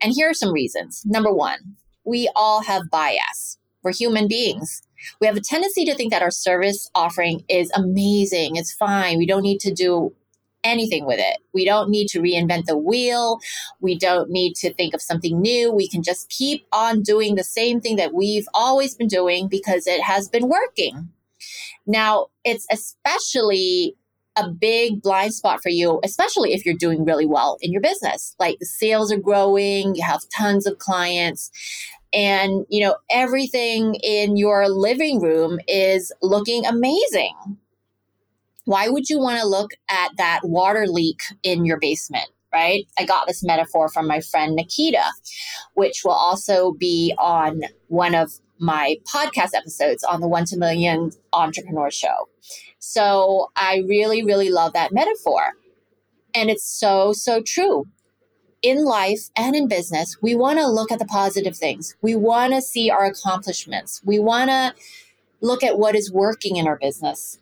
And 0.00 0.12
here 0.14 0.28
are 0.30 0.34
some 0.34 0.52
reasons. 0.52 1.02
Number 1.04 1.32
one, 1.32 1.76
we 2.04 2.30
all 2.36 2.62
have 2.62 2.90
bias. 2.90 3.58
We're 3.82 3.92
human 3.92 4.28
beings. 4.28 4.82
We 5.20 5.26
have 5.26 5.36
a 5.36 5.40
tendency 5.40 5.84
to 5.84 5.94
think 5.94 6.12
that 6.12 6.22
our 6.22 6.30
service 6.30 6.90
offering 6.94 7.44
is 7.48 7.70
amazing, 7.74 8.56
it's 8.56 8.72
fine, 8.72 9.18
we 9.18 9.26
don't 9.26 9.42
need 9.42 9.60
to 9.60 9.72
do 9.72 10.14
anything 10.64 11.04
with 11.04 11.20
it. 11.20 11.38
We 11.52 11.64
don't 11.64 11.90
need 11.90 12.08
to 12.08 12.20
reinvent 12.20 12.64
the 12.64 12.76
wheel. 12.76 13.38
We 13.80 13.96
don't 13.96 14.30
need 14.30 14.54
to 14.56 14.72
think 14.72 14.94
of 14.94 15.02
something 15.02 15.40
new. 15.40 15.70
We 15.70 15.88
can 15.88 16.02
just 16.02 16.30
keep 16.30 16.66
on 16.72 17.02
doing 17.02 17.34
the 17.34 17.44
same 17.44 17.80
thing 17.80 17.96
that 17.96 18.14
we've 18.14 18.48
always 18.54 18.94
been 18.94 19.08
doing 19.08 19.48
because 19.48 19.86
it 19.86 20.02
has 20.02 20.28
been 20.28 20.48
working. 20.48 21.10
Now, 21.86 22.28
it's 22.44 22.66
especially 22.70 23.96
a 24.36 24.48
big 24.48 25.00
blind 25.02 25.34
spot 25.34 25.60
for 25.62 25.68
you, 25.68 26.00
especially 26.02 26.52
if 26.52 26.64
you're 26.64 26.74
doing 26.74 27.04
really 27.04 27.26
well 27.26 27.56
in 27.60 27.70
your 27.72 27.80
business. 27.80 28.34
Like 28.38 28.58
the 28.58 28.66
sales 28.66 29.12
are 29.12 29.18
growing, 29.18 29.94
you 29.94 30.04
have 30.04 30.22
tons 30.36 30.66
of 30.66 30.78
clients, 30.78 31.50
and 32.12 32.64
you 32.68 32.84
know 32.84 32.96
everything 33.10 33.94
in 34.02 34.36
your 34.36 34.68
living 34.68 35.20
room 35.20 35.58
is 35.68 36.12
looking 36.22 36.66
amazing. 36.66 37.34
Why 38.64 38.88
would 38.88 39.10
you 39.10 39.18
want 39.18 39.40
to 39.40 39.46
look 39.46 39.72
at 39.90 40.12
that 40.16 40.40
water 40.42 40.86
leak 40.86 41.20
in 41.42 41.64
your 41.64 41.78
basement? 41.78 42.26
Right? 42.52 42.86
I 42.96 43.04
got 43.04 43.26
this 43.26 43.42
metaphor 43.42 43.88
from 43.88 44.06
my 44.06 44.20
friend 44.20 44.54
Nikita, 44.54 45.04
which 45.74 46.02
will 46.04 46.12
also 46.12 46.72
be 46.72 47.12
on 47.18 47.62
one 47.88 48.14
of 48.14 48.32
my 48.64 48.96
podcast 49.12 49.54
episodes 49.54 50.02
on 50.02 50.20
the 50.20 50.28
One 50.28 50.44
to 50.46 50.56
Million 50.56 51.10
Entrepreneur 51.32 51.90
Show. 51.90 52.28
So 52.78 53.50
I 53.56 53.84
really, 53.86 54.24
really 54.24 54.50
love 54.50 54.72
that 54.72 54.92
metaphor. 54.92 55.52
And 56.34 56.50
it's 56.50 56.64
so, 56.64 57.12
so 57.12 57.42
true. 57.42 57.86
In 58.62 58.84
life 58.84 59.28
and 59.36 59.54
in 59.54 59.68
business, 59.68 60.16
we 60.22 60.34
want 60.34 60.58
to 60.58 60.66
look 60.66 60.90
at 60.90 60.98
the 60.98 61.04
positive 61.04 61.56
things. 61.56 61.94
We 62.00 62.14
want 62.16 62.54
to 62.54 62.62
see 62.62 62.90
our 62.90 63.04
accomplishments. 63.04 64.00
We 64.04 64.18
want 64.18 64.50
to 64.50 64.74
look 65.42 65.62
at 65.62 65.78
what 65.78 65.94
is 65.94 66.10
working 66.10 66.56
in 66.56 66.66
our 66.66 66.78
business. 66.78 67.38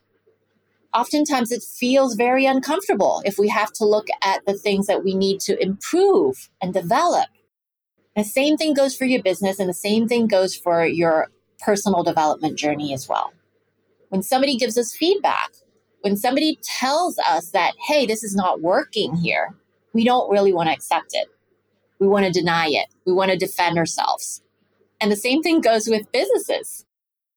Oftentimes, 0.93 1.53
it 1.53 1.63
feels 1.63 2.17
very 2.17 2.45
uncomfortable 2.45 3.23
if 3.25 3.39
we 3.39 3.49
have 3.49 3.73
to 3.75 3.85
look 3.85 4.09
at 4.23 4.45
the 4.47 4.55
things 4.55 4.87
that 4.89 5.05
we 5.05 5.15
need 5.15 5.41
to 5.41 5.63
improve 5.63 6.51
and 6.61 6.75
develop. 6.75 7.29
The 8.17 8.25
same 8.25 8.57
thing 8.57 8.75
goes 8.75 8.97
for 8.97 9.05
your 9.05 9.23
business, 9.23 9.59
and 9.59 9.69
the 9.69 9.75
same 9.75 10.07
thing 10.09 10.27
goes 10.27 10.55
for 10.55 10.85
your 10.85 11.29
personal 11.61 12.03
development 12.03 12.59
journey 12.59 12.93
as 12.93 13.09
well 13.09 13.33
when 14.13 14.23
somebody 14.23 14.59
gives 14.59 14.77
us 14.77 14.95
feedback, 14.95 15.53
when 16.03 16.19
somebody 16.19 16.59
tells 16.63 17.19
us 17.21 17.49
that, 17.53 17.73
hey, 17.87 18.05
this 18.05 18.23
is 18.23 18.37
not 18.37 18.61
working 18.61 19.17
here, 19.17 19.55
we 19.95 20.05
don't 20.05 20.31
really 20.31 20.53
want 20.53 20.69
to 20.69 20.73
accept 20.75 21.15
it. 21.15 21.29
We 21.99 22.07
want 22.07 22.27
to 22.27 22.31
deny 22.31 22.67
it. 22.67 22.89
We 23.07 23.15
want 23.15 23.31
to 23.31 23.39
defend 23.39 23.79
ourselves. 23.79 24.43
And 25.01 25.11
the 25.11 25.17
same 25.17 25.43
thing 25.43 25.63
goes 25.63 25.89
with 25.89 26.13
businesses. 26.13 26.85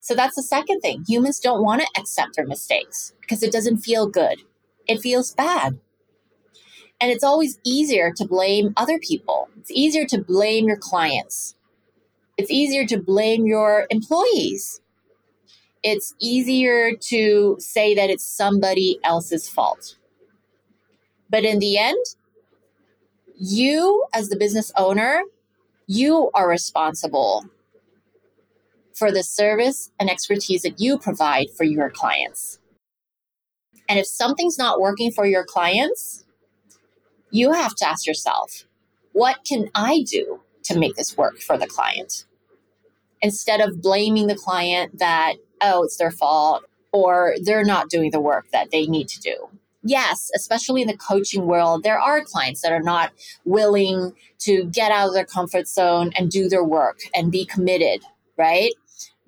So 0.02 0.16
that's 0.16 0.36
the 0.36 0.44
second 0.44 0.82
thing. 0.82 1.06
Humans 1.08 1.40
don't 1.40 1.64
want 1.64 1.82
to 1.82 1.88
accept 1.98 2.36
their 2.36 2.46
mistakes 2.46 3.14
because 3.22 3.42
it 3.42 3.54
doesn't 3.54 3.78
feel 3.78 4.06
good. 4.06 4.42
It 4.86 5.00
feels 5.00 5.34
bad. 5.34 5.80
And 7.02 7.12
it's 7.12 7.24
always 7.24 7.60
easier 7.64 8.12
to 8.16 8.26
blame 8.26 8.74
other 8.78 9.00
people. 9.00 9.50
It's 9.60 9.72
easier 9.72 10.06
to 10.06 10.22
blame 10.22 10.68
your 10.68 10.78
clients. 10.78 11.56
It's 12.38 12.52
easier 12.52 12.86
to 12.88 12.98
blame 12.98 13.46
your 13.46 13.86
employees 13.90 14.82
it's 15.86 16.16
easier 16.20 16.96
to 16.96 17.58
say 17.60 17.94
that 17.94 18.10
it's 18.10 18.26
somebody 18.26 19.00
else's 19.04 19.48
fault. 19.48 19.98
But 21.30 21.46
in 21.46 21.60
the 21.60 21.78
end, 21.78 22.04
you, 23.38 24.04
as 24.12 24.30
the 24.30 24.36
business 24.36 24.72
owner, 24.78 25.22
you 25.86 26.32
are 26.34 26.50
responsible 26.50 27.46
for 28.96 29.12
the 29.12 29.22
service 29.22 29.92
and 30.00 30.10
expertise 30.10 30.64
that 30.64 30.80
you 30.80 30.98
provide 30.98 31.52
for 31.56 31.66
your 31.66 31.92
clients. 31.92 32.58
And 33.88 34.00
if 34.00 34.08
something's 34.08 34.58
not 34.58 34.82
working 34.82 35.12
for 35.12 35.28
your 35.28 35.44
clients, 35.44 36.25
you 37.36 37.52
have 37.52 37.76
to 37.76 37.88
ask 37.88 38.08
yourself, 38.08 38.66
what 39.12 39.40
can 39.46 39.70
I 39.76 40.04
do 40.10 40.42
to 40.64 40.80
make 40.80 40.96
this 40.96 41.18
work 41.18 41.40
for 41.40 41.58
the 41.58 41.68
client? 41.68 42.26
Instead 43.22 43.62
of 43.62 43.82
blaming 43.82 44.28
the 44.28 44.36
client 44.36 45.00
that 45.00 45.36
oh, 45.62 45.84
it's 45.84 45.98
their 45.98 46.12
fault 46.12 46.64
or 46.92 47.36
they're 47.44 47.66
not 47.66 47.90
doing 47.90 48.12
the 48.12 48.22
work 48.22 48.46
that 48.52 48.72
they 48.72 48.86
need 48.88 49.08
to 49.10 49.20
do. 49.20 49.50
Yes, 49.84 50.32
especially 50.34 50.82
in 50.82 50.88
the 50.88 50.98
coaching 50.98 51.46
world, 51.46 51.84
there 51.84 52.00
are 52.00 52.24
clients 52.24 52.62
that 52.62 52.72
are 52.72 52.82
not 52.82 53.12
willing 53.44 54.14
to 54.40 54.66
get 54.66 54.92
out 54.92 55.10
of 55.10 55.14
their 55.14 55.26
comfort 55.26 55.68
zone 55.68 56.12
and 56.18 56.32
do 56.32 56.50
their 56.50 56.64
work 56.64 57.00
and 57.14 57.32
be 57.32 57.46
committed, 57.46 58.04
right? 58.38 58.74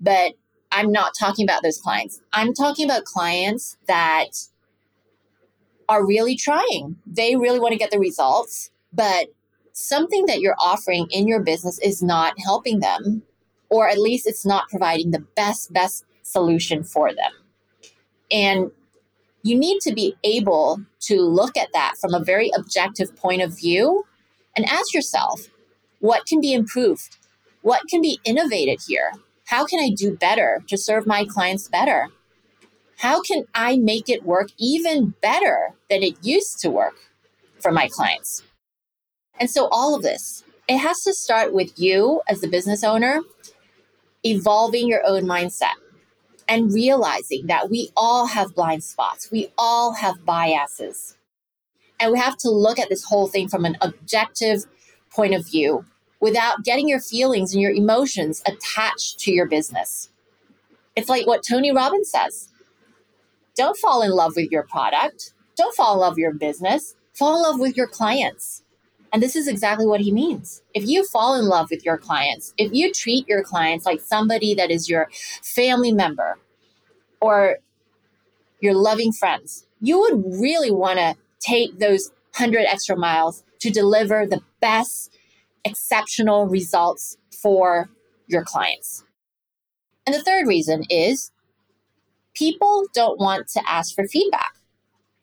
But 0.00 0.32
I'm 0.72 0.90
not 0.90 1.12
talking 1.18 1.44
about 1.44 1.62
those 1.62 1.78
clients. 1.78 2.20
I'm 2.32 2.54
talking 2.54 2.84
about 2.84 3.04
clients 3.04 3.76
that 3.86 4.30
are 5.88 6.06
really 6.06 6.36
trying. 6.36 6.96
They 7.06 7.36
really 7.36 7.58
want 7.58 7.72
to 7.72 7.78
get 7.78 7.90
the 7.90 7.98
results, 7.98 8.70
but 8.92 9.28
something 9.72 10.26
that 10.26 10.40
you're 10.40 10.56
offering 10.60 11.06
in 11.10 11.26
your 11.26 11.40
business 11.40 11.78
is 11.78 12.02
not 12.02 12.34
helping 12.44 12.80
them, 12.80 13.22
or 13.68 13.88
at 13.88 13.98
least 13.98 14.26
it's 14.26 14.44
not 14.44 14.68
providing 14.68 15.10
the 15.10 15.24
best, 15.36 15.72
best 15.72 16.04
solution 16.22 16.82
for 16.82 17.08
them. 17.14 17.32
And 18.30 18.70
you 19.42 19.58
need 19.58 19.80
to 19.82 19.94
be 19.94 20.14
able 20.24 20.80
to 21.00 21.20
look 21.22 21.56
at 21.56 21.72
that 21.72 21.94
from 22.00 22.12
a 22.12 22.24
very 22.24 22.50
objective 22.56 23.14
point 23.16 23.40
of 23.40 23.56
view 23.56 24.04
and 24.56 24.66
ask 24.66 24.92
yourself 24.92 25.48
what 26.00 26.26
can 26.26 26.40
be 26.40 26.52
improved? 26.52 27.16
What 27.62 27.82
can 27.88 28.00
be 28.00 28.20
innovated 28.24 28.78
here? 28.86 29.12
How 29.46 29.64
can 29.64 29.80
I 29.80 29.90
do 29.96 30.16
better 30.16 30.62
to 30.68 30.76
serve 30.76 31.06
my 31.06 31.24
clients 31.24 31.68
better? 31.68 32.08
How 32.98 33.22
can 33.22 33.44
I 33.54 33.76
make 33.76 34.08
it 34.08 34.24
work 34.24 34.48
even 34.58 35.14
better 35.22 35.74
than 35.88 36.02
it 36.02 36.16
used 36.22 36.58
to 36.60 36.70
work 36.70 36.94
for 37.60 37.70
my 37.70 37.88
clients? 37.88 38.42
And 39.38 39.48
so, 39.48 39.68
all 39.70 39.94
of 39.94 40.02
this, 40.02 40.42
it 40.66 40.78
has 40.78 41.00
to 41.02 41.14
start 41.14 41.52
with 41.52 41.78
you 41.78 42.22
as 42.28 42.40
the 42.40 42.48
business 42.48 42.82
owner 42.82 43.20
evolving 44.24 44.88
your 44.88 45.06
own 45.06 45.22
mindset 45.22 45.74
and 46.48 46.72
realizing 46.74 47.46
that 47.46 47.70
we 47.70 47.90
all 47.96 48.26
have 48.26 48.54
blind 48.54 48.82
spots, 48.82 49.30
we 49.30 49.48
all 49.56 49.92
have 49.92 50.24
biases. 50.24 51.16
And 52.00 52.12
we 52.12 52.18
have 52.18 52.36
to 52.38 52.50
look 52.50 52.80
at 52.80 52.88
this 52.88 53.04
whole 53.04 53.28
thing 53.28 53.48
from 53.48 53.64
an 53.64 53.76
objective 53.80 54.64
point 55.10 55.34
of 55.34 55.46
view 55.46 55.84
without 56.20 56.64
getting 56.64 56.88
your 56.88 57.00
feelings 57.00 57.52
and 57.52 57.62
your 57.62 57.72
emotions 57.72 58.42
attached 58.44 59.20
to 59.20 59.32
your 59.32 59.46
business. 59.46 60.10
It's 60.96 61.08
like 61.08 61.28
what 61.28 61.44
Tony 61.48 61.70
Robbins 61.72 62.10
says 62.10 62.48
don't 63.58 63.76
fall 63.76 64.02
in 64.02 64.12
love 64.12 64.36
with 64.36 64.50
your 64.52 64.62
product, 64.62 65.34
don't 65.56 65.74
fall 65.74 65.94
in 65.94 66.00
love 66.00 66.12
with 66.12 66.20
your 66.20 66.32
business, 66.32 66.94
fall 67.12 67.36
in 67.36 67.42
love 67.42 67.58
with 67.58 67.76
your 67.76 67.88
clients. 67.88 68.62
And 69.12 69.20
this 69.20 69.34
is 69.34 69.48
exactly 69.48 69.84
what 69.84 70.00
he 70.00 70.12
means. 70.12 70.62
If 70.74 70.86
you 70.86 71.04
fall 71.04 71.34
in 71.34 71.46
love 71.46 71.68
with 71.70 71.84
your 71.84 71.98
clients, 71.98 72.54
if 72.56 72.72
you 72.72 72.92
treat 72.92 73.26
your 73.26 73.42
clients 73.42 73.84
like 73.84 74.00
somebody 74.00 74.54
that 74.54 74.70
is 74.70 74.88
your 74.88 75.08
family 75.42 75.90
member 75.90 76.38
or 77.20 77.58
your 78.60 78.74
loving 78.74 79.12
friends, 79.12 79.66
you 79.80 79.98
would 79.98 80.22
really 80.40 80.70
want 80.70 80.98
to 81.00 81.16
take 81.40 81.80
those 81.80 82.10
100 82.36 82.60
extra 82.60 82.96
miles 82.96 83.42
to 83.58 83.70
deliver 83.70 84.24
the 84.24 84.40
best, 84.60 85.16
exceptional 85.64 86.46
results 86.46 87.16
for 87.32 87.90
your 88.28 88.44
clients. 88.44 89.04
And 90.06 90.14
the 90.14 90.22
third 90.22 90.46
reason 90.46 90.84
is 90.88 91.32
people 92.38 92.84
don't 92.94 93.18
want 93.18 93.48
to 93.48 93.62
ask 93.68 93.94
for 93.94 94.06
feedback. 94.06 94.54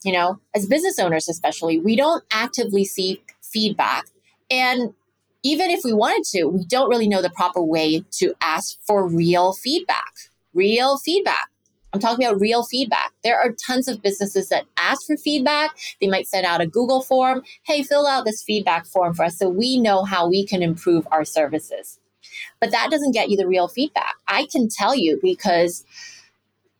You 0.03 0.13
know, 0.13 0.39
as 0.53 0.67
business 0.67 0.99
owners, 0.99 1.27
especially, 1.27 1.79
we 1.79 1.95
don't 1.95 2.23
actively 2.31 2.85
seek 2.85 3.33
feedback. 3.41 4.05
And 4.51 4.93
even 5.41 5.71
if 5.71 5.81
we 5.83 5.93
wanted 5.93 6.23
to, 6.31 6.45
we 6.45 6.65
don't 6.65 6.89
really 6.89 7.07
know 7.07 7.21
the 7.21 7.29
proper 7.29 7.61
way 7.61 8.03
to 8.11 8.33
ask 8.41 8.77
for 8.85 9.07
real 9.07 9.53
feedback. 9.53 10.13
Real 10.53 10.97
feedback. 10.97 11.49
I'm 11.91 11.99
talking 11.99 12.25
about 12.25 12.41
real 12.41 12.63
feedback. 12.63 13.13
There 13.23 13.39
are 13.39 13.53
tons 13.53 13.87
of 13.87 14.01
businesses 14.01 14.49
that 14.49 14.65
ask 14.77 15.07
for 15.07 15.15
feedback. 15.15 15.71
They 16.01 16.07
might 16.07 16.27
send 16.27 16.45
out 16.45 16.61
a 16.61 16.67
Google 16.67 17.01
form. 17.01 17.41
Hey, 17.63 17.83
fill 17.83 18.05
out 18.05 18.25
this 18.25 18.43
feedback 18.43 18.85
form 18.85 19.13
for 19.13 19.23
us 19.23 19.37
so 19.37 19.47
we 19.47 19.79
know 19.79 20.03
how 20.03 20.27
we 20.27 20.45
can 20.45 20.61
improve 20.61 21.07
our 21.11 21.23
services. 21.23 21.99
But 22.59 22.71
that 22.71 22.91
doesn't 22.91 23.13
get 23.13 23.29
you 23.29 23.37
the 23.37 23.47
real 23.47 23.69
feedback. 23.69 24.15
I 24.27 24.47
can 24.51 24.67
tell 24.67 24.93
you 24.93 25.19
because 25.21 25.85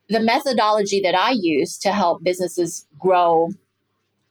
the 0.10 0.20
methodology 0.20 1.02
that 1.02 1.16
I 1.16 1.32
use 1.32 1.78
to 1.80 1.92
help 1.92 2.24
businesses 2.24 2.86
grow 3.00 3.50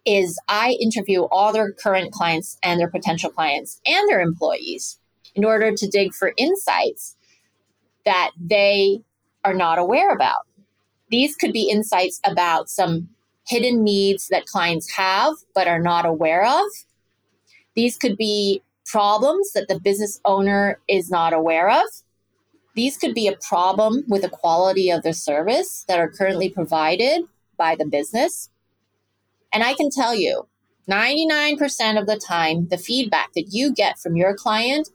is 0.05 0.39
I 0.49 0.77
interview 0.81 1.23
all 1.25 1.53
their 1.53 1.73
current 1.73 2.13
clients 2.13 2.59
and 2.63 2.79
their 2.79 2.91
potential 2.91 3.31
clients 3.31 3.81
and 3.87 4.09
their 4.09 4.21
employees 4.21 4.99
in 5.35 5.45
order 5.45 5.73
to 5.73 5.89
dig 5.89 6.15
for 6.15 6.33
insights 6.37 7.17
that 8.05 8.31
they 8.39 9.01
are 9.45 9.55
not 9.55 9.79
aware 9.79 10.11
about. 10.11 10.47
These 11.11 11.37
could 11.37 11.53
be 11.53 11.71
insights 11.71 12.21
about 12.25 12.69
some 12.69 13.09
hidden 13.47 13.83
needs 13.83 14.29
that 14.29 14.47
clients 14.47 14.91
have 14.93 15.35
but 15.55 15.69
are 15.69 15.81
not 15.81 16.07
aware 16.07 16.45
of. 16.45 16.65
These 17.75 17.97
could 17.97 18.17
be 18.17 18.63
problems 18.87 19.53
that 19.53 19.69
the 19.69 19.81
business 19.81 20.21
owner 20.25 20.79
is 20.89 21.11
not 21.11 21.33
aware 21.33 21.71
of. 21.71 21.87
These 22.75 22.97
could 22.97 23.15
be 23.15 23.29
a 23.29 23.37
problem 23.37 24.05
with 24.09 24.23
the 24.23 24.29
quality 24.29 24.91
of 24.91 25.03
the 25.03 25.15
service 25.15 25.85
that 25.87 25.99
are 25.99 26.11
currently 26.11 26.49
provided 26.49 27.23
by 27.57 27.77
the 27.77 27.87
business. 27.87 28.51
And 29.53 29.63
I 29.63 29.75
can 29.75 29.91
tell 29.91 30.15
you, 30.15 30.49
99% 30.91 31.99
of 31.99 32.07
the 32.07 32.17
time, 32.19 32.69
the 32.69 32.77
feedback 32.77 33.33
that 33.35 33.49
you 33.53 33.73
get 33.73 33.99
from 33.99 34.17
your 34.17 34.35
client 34.35 34.89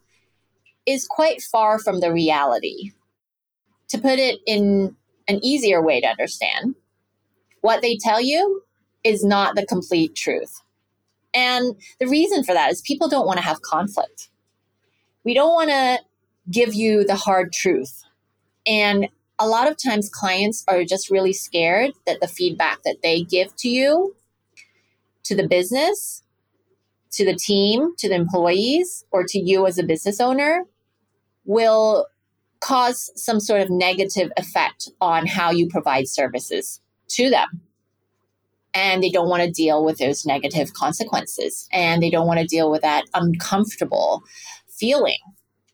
is 0.85 1.07
quite 1.07 1.41
far 1.41 1.79
from 1.79 1.99
the 1.99 2.11
reality. 2.11 2.91
To 3.89 3.97
put 3.97 4.19
it 4.19 4.39
in 4.45 4.95
an 5.27 5.39
easier 5.43 5.81
way 5.81 6.01
to 6.01 6.07
understand, 6.07 6.75
what 7.61 7.81
they 7.81 7.97
tell 7.97 8.21
you 8.21 8.63
is 9.03 9.23
not 9.23 9.55
the 9.55 9.65
complete 9.65 10.15
truth. 10.15 10.61
And 11.33 11.75
the 11.99 12.07
reason 12.07 12.43
for 12.43 12.53
that 12.53 12.71
is 12.71 12.81
people 12.81 13.07
don't 13.07 13.25
want 13.25 13.37
to 13.37 13.45
have 13.45 13.61
conflict. 13.61 14.29
We 15.23 15.33
don't 15.33 15.53
want 15.53 15.69
to 15.69 15.99
give 16.49 16.73
you 16.73 17.03
the 17.03 17.15
hard 17.15 17.53
truth. 17.53 18.03
And 18.65 19.09
a 19.39 19.47
lot 19.47 19.69
of 19.69 19.77
times 19.77 20.09
clients 20.09 20.63
are 20.67 20.83
just 20.83 21.09
really 21.09 21.33
scared 21.33 21.91
that 22.05 22.19
the 22.19 22.27
feedback 22.27 22.83
that 22.83 22.97
they 23.01 23.23
give 23.23 23.55
to 23.57 23.69
you, 23.69 24.15
to 25.23 25.35
the 25.35 25.47
business, 25.47 26.23
to 27.11 27.25
the 27.25 27.35
team, 27.35 27.95
to 27.97 28.09
the 28.09 28.15
employees, 28.15 29.05
or 29.11 29.23
to 29.27 29.39
you 29.39 29.65
as 29.65 29.77
a 29.77 29.83
business 29.83 30.19
owner 30.19 30.65
will 31.45 32.05
cause 32.59 33.11
some 33.15 33.39
sort 33.39 33.61
of 33.61 33.69
negative 33.69 34.31
effect 34.37 34.89
on 34.99 35.25
how 35.25 35.49
you 35.49 35.67
provide 35.67 36.07
services 36.07 36.81
to 37.07 37.29
them. 37.29 37.61
And 38.73 39.01
they 39.01 39.09
don't 39.09 39.29
want 39.29 39.43
to 39.43 39.49
deal 39.49 39.83
with 39.83 39.97
those 39.97 40.25
negative 40.25 40.73
consequences 40.73 41.67
and 41.71 42.03
they 42.03 42.09
don't 42.09 42.27
want 42.27 42.39
to 42.39 42.45
deal 42.45 42.69
with 42.69 42.81
that 42.83 43.05
uncomfortable 43.13 44.21
feeling. 44.67 45.17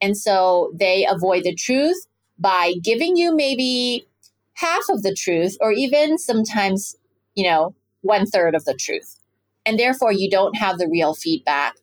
And 0.06 0.16
so 0.16 0.72
they 0.76 1.04
avoid 1.10 1.46
the 1.46 1.56
truth 1.56 2.06
by 2.38 2.76
giving 2.84 3.18
you 3.18 3.36
maybe 3.36 4.08
half 4.54 4.84
of 4.88 5.02
the 5.02 5.16
truth 5.16 5.58
or 5.60 5.72
even 5.72 6.20
sometimes, 6.20 6.96
you 7.34 7.44
know, 7.44 7.74
one 8.02 8.28
third 8.28 8.54
of 8.54 8.66
the 8.66 8.76
truth. 8.76 9.20
And 9.66 9.80
therefore, 9.80 10.12
you 10.12 10.30
don't 10.30 10.56
have 10.58 10.78
the 10.78 10.88
real 10.88 11.16
feedback 11.16 11.74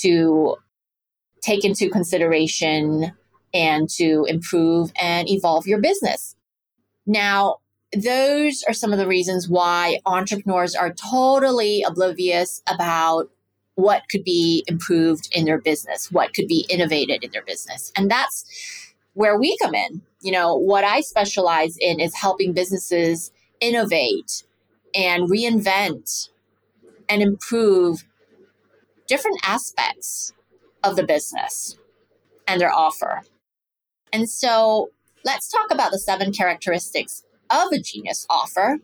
to 0.00 0.56
take 1.40 1.64
into 1.64 1.88
consideration 1.88 3.12
and 3.54 3.88
to 3.90 4.24
improve 4.26 4.90
and 5.00 5.30
evolve 5.30 5.68
your 5.68 5.80
business. 5.80 6.34
Now, 7.06 7.58
those 7.96 8.64
are 8.66 8.74
some 8.74 8.92
of 8.92 8.98
the 8.98 9.06
reasons 9.06 9.48
why 9.48 10.00
entrepreneurs 10.04 10.74
are 10.74 10.92
totally 10.92 11.84
oblivious 11.86 12.60
about 12.66 13.30
what 13.78 14.02
could 14.10 14.24
be 14.24 14.64
improved 14.66 15.28
in 15.30 15.44
their 15.44 15.60
business, 15.60 16.10
what 16.10 16.34
could 16.34 16.48
be 16.48 16.66
innovated 16.68 17.22
in 17.22 17.30
their 17.30 17.44
business. 17.44 17.92
And 17.96 18.10
that's 18.10 18.44
where 19.14 19.38
we 19.38 19.56
come 19.62 19.72
in. 19.72 20.02
You 20.20 20.32
know, 20.32 20.56
what 20.56 20.82
I 20.82 21.00
specialize 21.00 21.76
in 21.80 22.00
is 22.00 22.12
helping 22.12 22.52
businesses 22.52 23.30
innovate 23.60 24.42
and 24.96 25.30
reinvent 25.30 26.30
and 27.08 27.22
improve 27.22 28.04
different 29.06 29.38
aspects 29.44 30.32
of 30.82 30.96
the 30.96 31.04
business 31.04 31.78
and 32.48 32.60
their 32.60 32.72
offer. 32.72 33.22
And 34.12 34.28
so 34.28 34.90
let's 35.24 35.48
talk 35.48 35.70
about 35.70 35.92
the 35.92 36.00
seven 36.00 36.32
characteristics 36.32 37.22
of 37.48 37.70
a 37.70 37.78
genius 37.78 38.26
offer. 38.28 38.78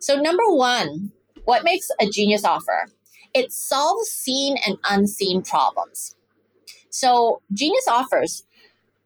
So, 0.00 0.20
number 0.20 0.44
one, 0.48 1.12
what 1.46 1.64
makes 1.64 1.88
a 1.98 2.10
genius 2.10 2.44
offer? 2.44 2.88
It 3.34 3.52
solves 3.52 4.08
seen 4.08 4.56
and 4.66 4.78
unseen 4.88 5.42
problems. 5.42 6.16
So, 6.90 7.42
genius 7.52 7.86
offers, 7.88 8.44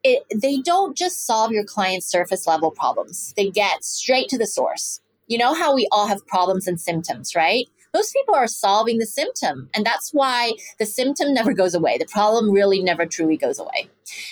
it, 0.05 0.23
they 0.35 0.59
don't 0.59 0.97
just 0.97 1.27
solve 1.27 1.53
your 1.53 1.65
client's 1.65 2.07
surface 2.07 2.47
level 2.47 2.71
problems, 2.71 3.35
they 3.37 3.51
get 3.51 3.85
straight 3.85 4.29
to 4.29 4.39
the 4.39 4.47
source. 4.47 5.01
You 5.27 5.39
know 5.39 5.55
how 5.55 5.75
we 5.75 5.89
all 5.93 6.09
have 6.09 6.27
problems 6.27 6.67
and 6.67 6.81
symptoms, 6.81 7.35
right? 7.35 7.67
most 7.95 8.13
people 8.15 8.35
are 8.35 8.47
solving 8.47 8.99
the 8.99 9.07
symptom. 9.07 9.69
And 9.75 9.85
that's 9.85 10.13
why 10.13 10.53
the 10.79 10.87
symptom 10.87 11.35
never 11.35 11.53
goes 11.53 11.75
away. 11.75 11.99
The 11.99 12.07
problem 12.07 12.51
really 12.51 12.83
never 12.83 13.05
truly 13.05 13.37
goes 13.37 13.59
away. 13.59 13.89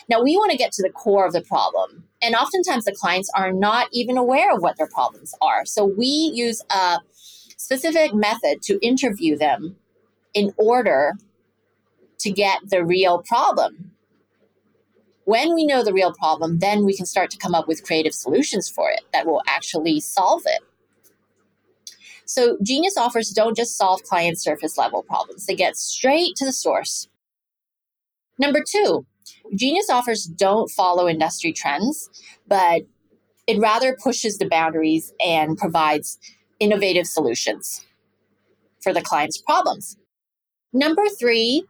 Now, 0.09 0.23
we 0.23 0.37
want 0.37 0.51
to 0.51 0.57
get 0.57 0.73
to 0.73 0.83
the 0.83 0.91
core 0.91 1.27
of 1.27 1.33
the 1.33 1.43
problem. 1.43 2.05
And 2.23 2.35
oftentimes 2.35 2.85
the 2.85 2.95
clients 2.95 3.31
are 3.35 3.53
not 3.53 3.89
even 3.93 4.17
aware 4.17 4.55
of 4.55 4.63
what 4.63 4.77
their 4.77 4.89
problems 4.89 5.35
are. 5.41 5.65
So 5.65 5.85
we 5.85 6.07
use 6.07 6.63
a 6.71 6.99
specific 7.61 8.15
method 8.15 8.63
to 8.63 8.79
interview 8.81 9.37
them 9.37 9.77
in 10.33 10.51
order 10.57 11.13
to 12.19 12.31
get 12.31 12.59
the 12.71 12.83
real 12.83 13.23
problem. 13.23 13.91
When 15.25 15.55
we 15.55 15.67
know 15.67 15.85
the 15.85 15.93
real 15.93 16.15
problem, 16.15 16.61
then 16.61 16.87
we 16.87 16.97
can 16.97 17.05
start 17.05 17.31
to 17.33 17.37
come 17.37 17.55
up 17.55 17.69
with 17.69 17.85
creative 17.85 18.15
solutions 18.15 18.71
for 18.71 18.91
it 18.91 19.03
that 19.13 19.27
will 19.27 19.43
actually 19.47 20.01
solve 20.01 20.41
it. 20.47 20.63
So 22.25 22.57
Genius 22.63 22.97
offers 22.97 23.29
don't 23.29 23.57
just 23.57 23.77
solve 23.77 24.05
client 24.05 24.41
surface 24.41 24.79
level 24.79 25.03
problems, 25.03 25.45
they 25.45 25.55
get 25.55 25.77
straight 25.77 26.37
to 26.37 26.47
the 26.47 26.53
source. 26.53 27.09
Number 28.39 28.65
two, 28.67 29.05
Genius 29.55 29.91
offers 29.91 30.25
don't 30.25 30.71
follow 30.71 31.07
industry 31.07 31.53
trends, 31.53 32.09
but 32.49 32.83
it 33.47 33.59
rather 33.59 33.99
pushes 34.03 34.39
the 34.39 34.49
boundaries 34.49 35.13
and 35.23 35.59
provides 35.59 36.19
innovative 36.61 37.07
solutions 37.07 37.87
for 38.81 38.93
the 38.93 39.03
client's 39.03 39.39
problems. 39.39 39.97
Number 40.73 41.03
three 41.19 41.65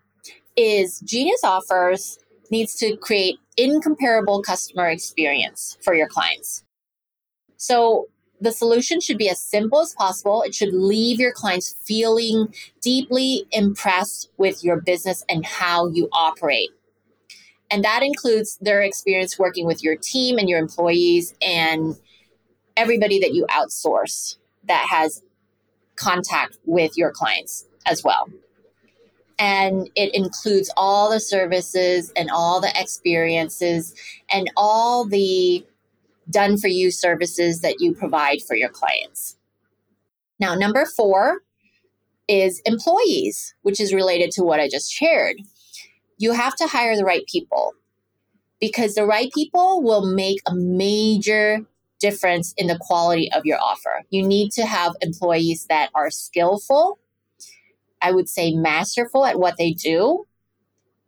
is 0.57 1.01
Genius 1.01 1.43
offers 1.43 2.19
needs 2.51 2.75
to 2.77 2.97
create 2.97 3.37
incomparable 3.57 4.43
customer 4.43 4.89
experience 4.89 5.79
for 5.83 5.95
your 5.95 6.09
clients. 6.09 6.65
So 7.57 8.07
the 8.41 8.53
solution 8.53 9.01
should 9.01 9.19
be 9.19 9.29
as 9.29 9.41
simple 9.41 9.81
as 9.81 9.95
possible. 9.95 10.43
It 10.43 10.55
should 10.55 10.73
leave 10.73 11.21
your 11.21 11.33
clients 11.33 11.77
feeling 11.85 12.53
deeply 12.81 13.45
impressed 13.53 14.31
with 14.39 14.65
your 14.65 14.81
business 14.81 15.25
and 15.29 15.45
how 15.45 15.89
you 15.89 16.09
operate. 16.13 16.71
And 17.71 17.85
that 17.85 18.03
includes 18.03 18.59
their 18.61 18.83
experience 18.83 19.39
working 19.39 19.67
with 19.67 19.83
your 19.83 19.95
team 19.95 20.39
and 20.39 20.49
your 20.49 20.59
employees 20.59 21.35
and 21.41 21.97
everybody 22.77 23.21
that 23.21 23.35
you 23.35 23.47
outsource 23.51 24.37
that 24.65 24.87
has 24.91 25.23
contact 25.97 26.57
with 26.65 26.97
your 26.97 27.11
clients 27.13 27.67
as 27.87 28.03
well. 28.05 28.29
And 29.39 29.89
it 29.95 30.15
includes 30.15 30.71
all 30.77 31.11
the 31.11 31.21
services 31.21 32.13
and 32.15 32.31
all 32.31 32.61
the 32.61 32.73
experiences 32.79 33.95
and 34.31 34.51
all 34.57 35.07
the 35.07 35.65
done 36.29 36.59
for 36.59 36.69
you 36.69 36.91
services 36.91 37.61
that 37.61 37.77
you 37.81 37.95
provide 37.95 38.43
for 38.47 38.55
your 38.55 38.69
clients. 38.69 39.37
Now, 40.39 40.55
number 40.55 40.87
four 40.87 41.39
is 42.29 42.63
employees, 42.65 43.55
which 43.63 43.81
is 43.81 43.93
related 43.93 44.31
to 44.33 44.43
what 44.43 44.61
I 44.61 44.69
just 44.69 44.93
shared. 44.93 45.37
You 46.19 46.33
have 46.33 46.55
to 46.57 46.67
hire 46.67 46.97
the 46.97 47.05
right 47.05 47.25
people 47.27 47.73
because 48.61 48.95
the 48.95 49.07
right 49.07 49.31
people 49.35 49.83
will 49.83 50.15
make 50.15 50.39
a 50.47 50.55
major 50.55 51.67
difference 52.01 52.53
in 52.57 52.67
the 52.67 52.79
quality 52.81 53.31
of 53.33 53.45
your 53.45 53.59
offer. 53.61 54.03
You 54.11 54.27
need 54.27 54.51
to 54.53 54.67
have 54.67 54.95
employees 55.01 55.67
that 55.69 55.91
are 55.95 56.11
skillful, 56.11 56.99
I 58.03 58.13
would 58.13 58.29
say 58.29 58.55
masterful 58.55 59.25
at 59.27 59.39
what 59.39 59.57
they 59.59 59.73
do. 59.73 60.27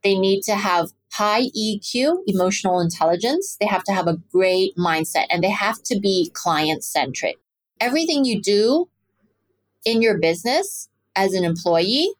They 0.05 0.16
need 0.16 0.42
to 0.42 0.55
have 0.55 0.90
high 1.12 1.48
EQ, 1.57 2.18
emotional 2.26 2.81
intelligence. 2.81 3.57
They 3.61 3.66
have 3.66 3.85
to 3.85 3.92
have 3.92 4.07
a 4.07 4.18
great 4.33 4.76
mindset 4.76 5.26
and 5.31 5.42
they 5.42 5.50
have 5.50 5.83
to 5.85 5.98
be 5.98 6.31
client 6.35 6.85
centric. 6.85 7.37
Everything 7.81 8.24
you 8.24 8.40
do 8.40 8.88
in 9.85 10.02
your 10.02 10.18
business 10.18 10.88
as 11.16 11.35
an 11.35 11.44
employee 11.44 12.12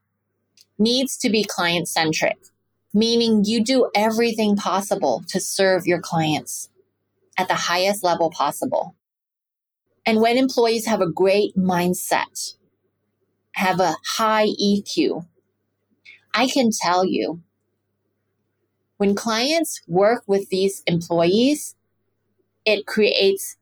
needs 0.79 1.17
to 1.19 1.31
be 1.31 1.45
client 1.45 1.89
centric, 1.89 2.37
meaning 2.93 3.45
you 3.45 3.63
do 3.63 3.91
everything 3.95 4.57
possible 4.57 5.23
to 5.29 5.41
serve 5.41 5.87
your 5.87 6.01
clients 6.01 6.69
at 7.39 7.49
the 7.49 7.55
highest 7.55 8.05
level 8.05 8.31
possible. 8.31 8.97
And 10.05 10.21
when 10.21 10.37
employees 10.37 10.87
have 10.87 11.01
a 11.01 11.11
great 11.11 11.57
mindset, 11.57 12.55
have 13.55 13.81
a 13.81 13.95
high 14.17 14.49
EQ, 14.61 15.27
I 16.35 16.49
can 16.49 16.71
tell 16.81 17.05
you 17.05 17.43
when 18.97 19.15
clients 19.15 19.81
work 19.87 20.25
with 20.27 20.49
these 20.49 20.83
employees, 20.87 21.75
it 22.65 22.87
creates 22.87 23.57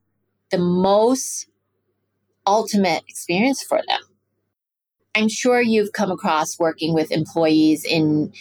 the 0.51 0.57
most 0.57 1.47
ultimate 2.45 3.03
experience 3.07 3.63
for 3.63 3.81
them. 3.87 4.01
I'm 5.15 5.29
sure 5.29 5.61
you've 5.61 5.93
come 5.93 6.11
across 6.11 6.59
working 6.59 6.93
with 6.93 7.11
employees 7.11 7.83
in 7.83 8.33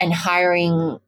and 0.00 0.12
hiring 0.12 0.98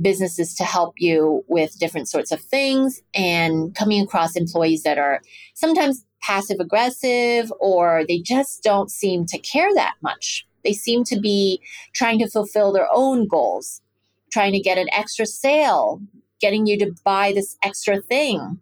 businesses 0.00 0.54
to 0.54 0.64
help 0.64 0.94
you 0.98 1.44
with 1.48 1.78
different 1.78 2.08
sorts 2.08 2.32
of 2.32 2.40
things 2.40 3.00
and 3.14 3.74
coming 3.74 4.02
across 4.02 4.36
employees 4.36 4.82
that 4.82 4.98
are 4.98 5.20
sometimes 5.54 6.04
passive 6.22 6.58
aggressive 6.60 7.52
or 7.60 8.04
they 8.06 8.18
just 8.18 8.62
don't 8.62 8.90
seem 8.90 9.26
to 9.26 9.38
care 9.38 9.72
that 9.74 9.94
much. 10.02 10.46
They 10.64 10.72
seem 10.72 11.04
to 11.04 11.18
be 11.18 11.60
trying 11.94 12.18
to 12.18 12.28
fulfill 12.28 12.72
their 12.72 12.88
own 12.92 13.26
goals 13.26 13.80
trying 14.30 14.52
to 14.52 14.60
get 14.60 14.78
an 14.78 14.88
extra 14.92 15.26
sale, 15.26 16.00
getting 16.40 16.66
you 16.66 16.78
to 16.78 16.92
buy 17.04 17.32
this 17.32 17.56
extra 17.62 18.00
thing. 18.00 18.58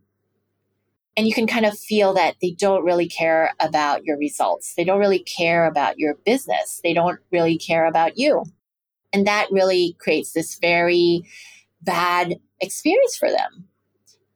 And 1.17 1.27
you 1.27 1.35
can 1.35 1.47
kind 1.47 1.67
of 1.67 1.79
feel 1.79 2.15
that 2.15 2.37
they 2.41 2.53
don't 2.53 2.85
really 2.85 3.09
care 3.09 3.53
about 3.61 4.05
your 4.05 4.17
results. 4.17 4.75
They 4.77 4.85
don't 4.85 5.01
really 5.01 5.19
care 5.19 5.67
about 5.67 5.99
your 5.99 6.15
business. 6.25 6.81
They 6.83 6.95
don't 6.95 7.19
really 7.33 7.59
care 7.59 7.87
about 7.87 8.17
you. 8.17 8.45
And 9.13 9.27
that 9.27 9.49
really 9.51 9.97
creates 9.99 10.33
this 10.33 10.59
very 10.61 11.23
bad 11.83 12.37
experience 12.61 13.17
for 13.17 13.31
them. 13.31 13.69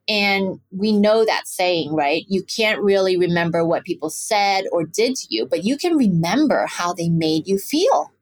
And 0.08 0.60
we 0.70 0.92
know 0.92 1.24
that 1.24 1.46
saying, 1.46 1.94
right? 1.94 2.24
You 2.28 2.42
can't 2.44 2.80
really 2.80 3.16
remember 3.16 3.64
what 3.64 3.84
people 3.84 4.10
said 4.10 4.64
or 4.72 4.84
did 4.84 5.14
to 5.16 5.26
you, 5.30 5.46
but 5.46 5.64
you 5.64 5.76
can 5.76 5.96
remember 5.96 6.66
how 6.66 6.92
they 6.92 7.08
made 7.08 7.46
you 7.46 7.58
feel. 7.58 8.12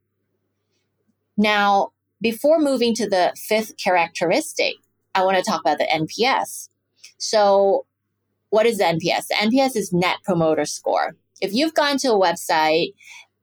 Now, 1.37 1.93
before 2.21 2.59
moving 2.59 2.95
to 2.97 3.09
the 3.09 3.33
fifth 3.37 3.77
characteristic, 3.83 4.75
I 5.15 5.25
want 5.25 5.39
to 5.39 5.43
talk 5.43 5.63
about 5.63 5.79
the 5.79 5.87
NPS. 5.87 6.69
So, 7.17 7.87
what 8.51 8.67
is 8.67 8.79
the 8.79 8.85
NPS? 8.85 9.29
The 9.29 9.37
NPS 9.41 9.77
is 9.77 9.93
Net 9.93 10.17
Promoter 10.25 10.67
Score. 10.67 11.17
If 11.41 11.55
you've 11.55 11.75
gone 11.75 11.97
to 11.99 12.09
a 12.09 12.21
website 12.21 12.93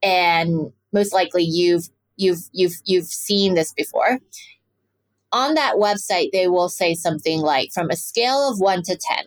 and 0.02 0.72
most 0.92 1.12
likely 1.12 1.42
you've 1.42 1.88
you've 2.18 2.48
you've 2.52 2.76
you've 2.84 3.06
seen 3.06 3.54
this 3.54 3.72
before, 3.72 4.18
on 5.32 5.54
that 5.54 5.76
website 5.76 6.30
they 6.32 6.48
will 6.48 6.68
say 6.68 6.94
something 6.94 7.40
like 7.40 7.70
from 7.72 7.90
a 7.90 7.96
scale 7.96 8.50
of 8.50 8.60
1 8.60 8.82
to 8.82 8.96
10, 8.96 9.24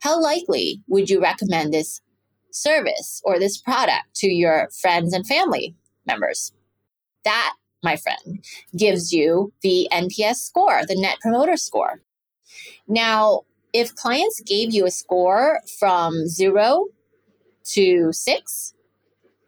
how 0.00 0.20
likely 0.20 0.82
would 0.88 1.08
you 1.08 1.20
recommend 1.20 1.72
this 1.72 2.00
service 2.50 3.22
or 3.24 3.38
this 3.38 3.58
product 3.58 4.14
to 4.16 4.28
your 4.28 4.68
friends 4.80 5.14
and 5.14 5.26
family 5.26 5.74
members? 6.06 6.52
That 7.24 7.54
my 7.84 7.96
friend, 7.96 8.44
gives 8.76 9.12
you 9.12 9.52
the 9.62 9.86
NPS 9.92 10.36
score, 10.36 10.80
the 10.88 10.96
Net 10.96 11.18
Promoter 11.20 11.56
Score. 11.56 12.00
Now, 12.88 13.42
if 13.72 13.94
clients 13.94 14.40
gave 14.44 14.72
you 14.72 14.86
a 14.86 14.90
score 14.90 15.60
from 15.78 16.26
zero 16.26 16.86
to 17.74 18.12
six, 18.12 18.74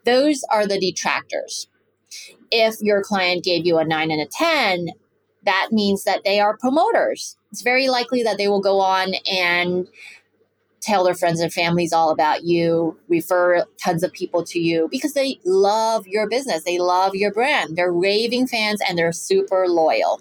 those 0.05 0.45
are 0.53 0.67
the 0.67 0.79
detractors. 0.79 1.69
If 2.51 2.81
your 2.81 3.03
client 3.03 3.45
gave 3.45 3.67
you 3.67 3.79
a 3.79 3.85
nine 3.85 4.11
and 4.11 4.21
a 4.21 4.27
10, 4.27 4.89
that 5.45 5.69
means 5.71 6.05
that 6.05 6.23
they 6.25 6.41
are 6.41 6.57
promoters. 6.57 7.37
It's 7.53 7.63
very 7.63 7.89
likely 7.89 8.23
that 8.23 8.39
they 8.39 8.49
will 8.49 8.61
go 8.61 8.81
on 8.81 9.15
and 9.31 9.89
tell 10.81 11.05
their 11.05 11.15
friends 11.15 11.41
and 11.41 11.53
families 11.53 11.93
all 11.93 12.11
about 12.11 12.45
you, 12.45 12.97
refer 13.09 13.65
tons 13.83 14.05
of 14.05 14.13
people 14.13 14.45
to 14.45 14.61
you 14.61 14.89
because 14.91 15.15
they 15.15 15.39
love 15.45 16.07
your 16.07 16.29
business. 16.29 16.63
They 16.63 16.79
love 16.79 17.15
your 17.15 17.33
brand. 17.33 17.77
They're 17.77 17.93
raving 17.93 18.47
fans 18.47 18.81
and 18.87 18.97
they're 18.97 19.13
super 19.13 19.67
loyal. 19.67 20.21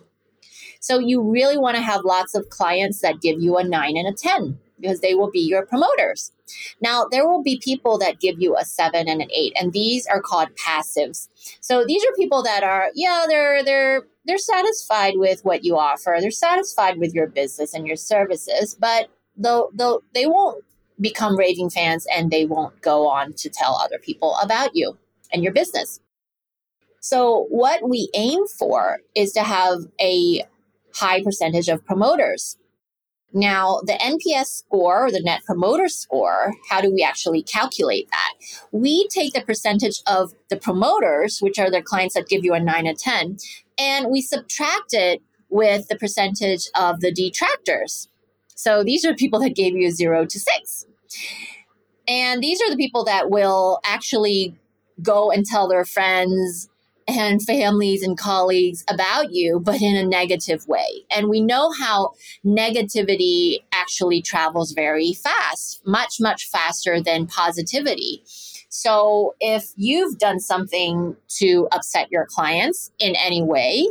So 0.80 1.00
you 1.00 1.22
really 1.22 1.58
want 1.58 1.76
to 1.76 1.84
have 1.84 2.04
lots 2.04 2.36
of 2.36 2.50
clients 2.50 3.02
that 3.02 3.22
give 3.22 3.42
you 3.42 3.58
a 3.58 3.64
nine 3.64 3.96
and 3.96 4.08
a 4.08 4.14
10 4.14 4.60
because 4.86 5.02
they 5.02 5.16
will 5.16 5.32
be 5.32 5.40
your 5.40 5.66
promoters. 5.66 6.32
Now, 6.80 7.08
there 7.12 7.28
will 7.28 7.42
be 7.42 7.60
people 7.64 7.98
that 7.98 8.20
give 8.20 8.40
you 8.40 8.56
a 8.56 8.64
seven 8.64 9.08
and 9.08 9.22
an 9.22 9.32
eight, 9.34 9.54
and 9.60 9.74
these 9.74 10.06
are 10.08 10.22
called 10.22 10.50
passives. 10.56 11.28
So 11.60 11.86
these 11.86 12.04
are 12.04 12.16
people 12.16 12.44
that 12.44 12.64
are, 12.64 12.92
yeah, 12.94 13.26
they're 13.28 13.64
they're 13.64 14.04
they're 14.26 14.38
satisfied 14.38 15.14
with 15.18 15.44
what 15.44 15.64
you 15.64 15.78
offer. 15.78 16.18
They're 16.20 16.32
satisfied 16.32 17.00
with 17.00 17.14
your 17.14 17.28
business 17.28 17.74
and 17.74 17.88
your 17.88 17.96
services, 17.96 18.76
but 18.80 19.10
though 19.36 19.70
though 19.74 20.04
they 20.14 20.28
won't 20.28 20.64
become 21.02 21.38
raving 21.38 21.70
fans 21.70 22.08
and 22.16 22.32
they 22.32 22.46
won't 22.46 22.80
go 22.82 23.08
on 23.08 23.34
to 23.34 23.50
tell 23.50 23.76
other 23.76 23.98
people 23.98 24.36
about 24.42 24.76
you 24.76 24.98
and 25.34 25.44
your 25.44 25.52
business. 25.52 26.00
So 27.02 27.46
what 27.50 27.88
we 27.88 28.10
aim 28.14 28.48
for 28.48 29.00
is 29.14 29.32
to 29.34 29.44
have 29.44 29.80
a 30.02 30.44
high 30.96 31.22
percentage 31.22 31.68
of 31.68 31.86
promoters. 31.86 32.58
Now, 33.36 33.82
the 33.84 33.94
NPS 33.94 34.46
score 34.46 35.08
or 35.08 35.12
the 35.12 35.22
net 35.22 35.44
promoter 35.46 35.90
score, 35.90 36.54
how 36.70 36.80
do 36.80 36.90
we 36.90 37.04
actually 37.04 37.44
calculate 37.44 38.10
that? 38.10 38.32
We 38.72 39.10
take 39.10 39.34
the 39.34 39.42
percentage 39.42 40.02
of 40.08 40.32
the 40.50 40.56
promoters, 40.56 41.40
which 41.42 41.60
are 41.60 41.70
the 41.70 41.82
clients 41.82 42.16
that 42.16 42.30
give 42.30 42.46
you 42.46 42.54
a 42.54 42.62
9 42.62 42.88
or 42.88 42.94
10, 42.94 43.38
and 43.78 44.10
we 44.10 44.22
subtract 44.22 44.94
it 44.94 45.22
with 45.50 45.90
the 45.90 45.98
percentage 45.98 46.70
of 46.76 47.02
the 47.02 47.12
detractors. 47.12 48.08
So 48.56 48.86
these 48.86 49.04
are 49.04 49.14
people 49.14 49.42
that 49.42 49.54
gave 49.54 49.76
you 49.76 49.90
a 49.90 49.92
zero 49.92 50.26
to 50.26 50.40
six. 50.40 50.86
And 52.08 52.42
these 52.42 52.62
are 52.62 52.70
the 52.70 52.78
people 52.78 53.04
that 53.04 53.30
will 53.30 53.80
actually 53.84 54.56
go 55.02 55.30
and 55.30 55.46
tell 55.46 55.68
their 55.68 55.84
friends 55.84 56.70
and 57.08 57.42
families 57.42 58.02
and 58.02 58.18
colleagues 58.18 58.84
about 58.90 59.32
you, 59.32 59.60
but 59.60 59.82
in 59.82 59.96
a 59.96 60.04
negative 60.04 60.68
way. 60.68 61.06
And 61.12 61.30
we 61.30 61.40
know 61.40 61.72
how 61.72 62.14
negativity 62.44 63.60
actually 63.74 64.22
travels 64.22 64.72
very 64.72 65.14
fast, 65.14 65.86
much, 65.86 66.16
much 66.20 66.48
faster 66.48 67.00
than 67.02 67.28
positivity. 67.28 68.24
So 68.70 69.36
if 69.40 69.72
you've 69.76 70.18
done 70.18 70.40
something 70.40 71.16
to 71.38 71.68
upset 71.72 72.12
your 72.12 72.26
clients 72.26 72.92
in 73.00 73.16
any 73.16 73.42
way, 73.42 73.88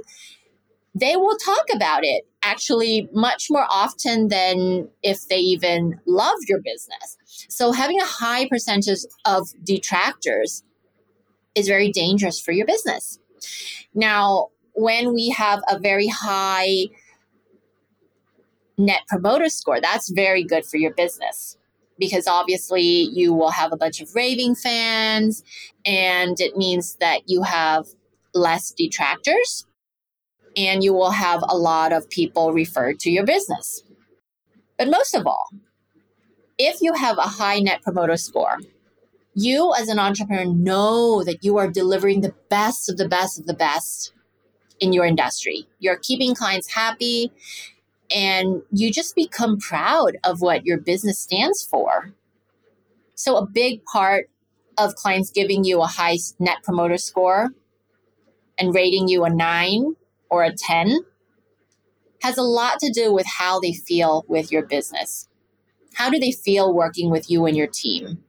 they 0.95 1.17
will 1.17 1.37
talk 1.37 1.67
about 1.75 2.05
it 2.05 2.27
actually 2.43 3.09
much 3.13 3.47
more 3.49 3.67
often 3.71 4.29
than 4.29 4.89
if 5.03 5.29
they 5.29 5.39
even 5.39 6.01
love 6.07 6.37
your 6.49 6.61
business. 6.61 7.17
So 7.49 7.73
having 7.73 8.01
a 8.01 8.05
high 8.05 8.49
percentage 8.49 9.01
of 9.25 9.49
detractors 9.65 10.63
is 11.55 11.69
very 11.69 11.91
dangerous 11.91 12.41
for 12.41 12.53
your 12.53 12.67
business. 12.67 13.19
Now, 13.95 14.49
when 14.75 15.15
we 15.15 15.31
have 15.31 15.63
a 15.69 15.79
very 15.79 16.09
high 16.09 16.87
net 18.77 19.03
promoter 19.09 19.49
score, 19.49 19.81
that's 19.81 20.11
very 20.11 20.43
good 20.43 20.65
for 20.65 20.77
your 20.77 20.93
business 20.93 21.57
because 21.99 22.27
obviously 22.27 22.83
you 22.83 23.33
will 23.33 23.51
have 23.51 23.73
a 23.73 23.77
bunch 23.77 24.01
of 24.01 24.15
raving 24.15 24.55
fans 24.55 25.45
and 25.87 26.41
it 26.41 26.57
means 26.57 26.97
that 26.97 27.23
you 27.27 27.43
have 27.43 27.87
less 28.35 28.73
detractors 28.73 29.67
and 30.57 30.83
you 30.83 30.93
will 30.93 31.13
have 31.13 31.43
a 31.49 31.57
lot 31.57 31.93
of 31.93 32.09
people 32.11 32.53
referred 32.53 32.99
to 33.01 33.11
your 33.11 33.25
business. 33.25 33.83
But 34.79 34.91
most 34.91 35.15
of 35.15 35.27
all, 35.27 35.49
if 36.59 36.81
you 36.81 36.95
have 36.95 37.19
a 37.19 37.23
high 37.23 37.61
net 37.61 37.83
promoter 37.83 38.17
score, 38.17 38.59
you 39.35 39.73
as 39.79 39.89
an 39.89 39.99
entrepreneur 39.99 40.45
know 40.45 41.25
that 41.25 41.45
you 41.45 41.59
are 41.59 41.69
delivering 41.69 42.21
the 42.21 42.35
best 42.49 42.89
of 42.89 42.97
the 42.97 43.09
best 43.09 43.39
of 43.39 43.47
the 43.47 43.55
best 43.55 44.13
in 44.81 44.93
your 44.93 45.05
industry. 45.05 45.67
You're 45.79 45.99
keeping 45.99 46.35
clients 46.35 46.75
happy 46.75 47.33
and 48.15 48.63
you 48.71 48.93
just 48.93 49.15
become 49.15 49.59
proud 49.59 50.17
of 50.25 50.41
what 50.41 50.67
your 50.67 50.79
business 50.79 51.19
stands 51.19 51.63
for. 51.63 52.13
So, 53.15 53.37
a 53.37 53.47
big 53.47 53.85
part 53.85 54.29
of 54.77 54.95
clients 54.97 55.31
giving 55.31 55.65
you 55.65 55.81
a 55.81 55.87
high 55.87 56.19
net 56.39 56.59
promoter 56.63 56.99
score 56.99 57.51
and 58.59 58.75
rating 58.75 59.09
you 59.09 59.25
a 59.25 59.31
nine 59.31 59.95
or 60.31 60.45
a 60.45 60.53
10 60.53 60.99
has 62.23 62.37
a 62.37 62.43
lot 62.43 62.79
to 62.81 62.91
do 62.91 63.13
with 63.13 63.27
how 63.27 63.61
they 63.61 63.73
feel 63.73 64.25
with 64.29 64.51
your 64.51 64.67
business. 64.67 65.29
How 65.95 66.11
do 66.11 66.19
they 66.19 66.33
feel 66.33 66.73
working 66.73 67.11
with 67.11 67.31
you 67.31 67.47
and 67.47 67.57
your 67.57 67.67
team? 67.67 68.25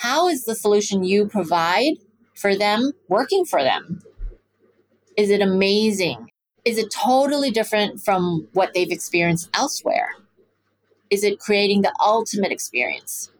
How 0.00 0.28
is 0.28 0.44
the 0.44 0.54
solution 0.54 1.04
you 1.04 1.26
provide 1.26 1.92
for 2.34 2.56
them 2.56 2.92
working 3.08 3.44
for 3.44 3.62
them? 3.62 4.00
Is 5.18 5.28
it 5.28 5.42
amazing? 5.42 6.30
Is 6.64 6.78
it 6.78 6.90
totally 6.90 7.50
different 7.50 8.00
from 8.00 8.48
what 8.54 8.72
they've 8.72 8.90
experienced 8.90 9.50
elsewhere? 9.52 10.08
Is 11.10 11.22
it 11.22 11.38
creating 11.38 11.82
the 11.82 11.92
ultimate 12.02 12.50
experience? 12.50 13.30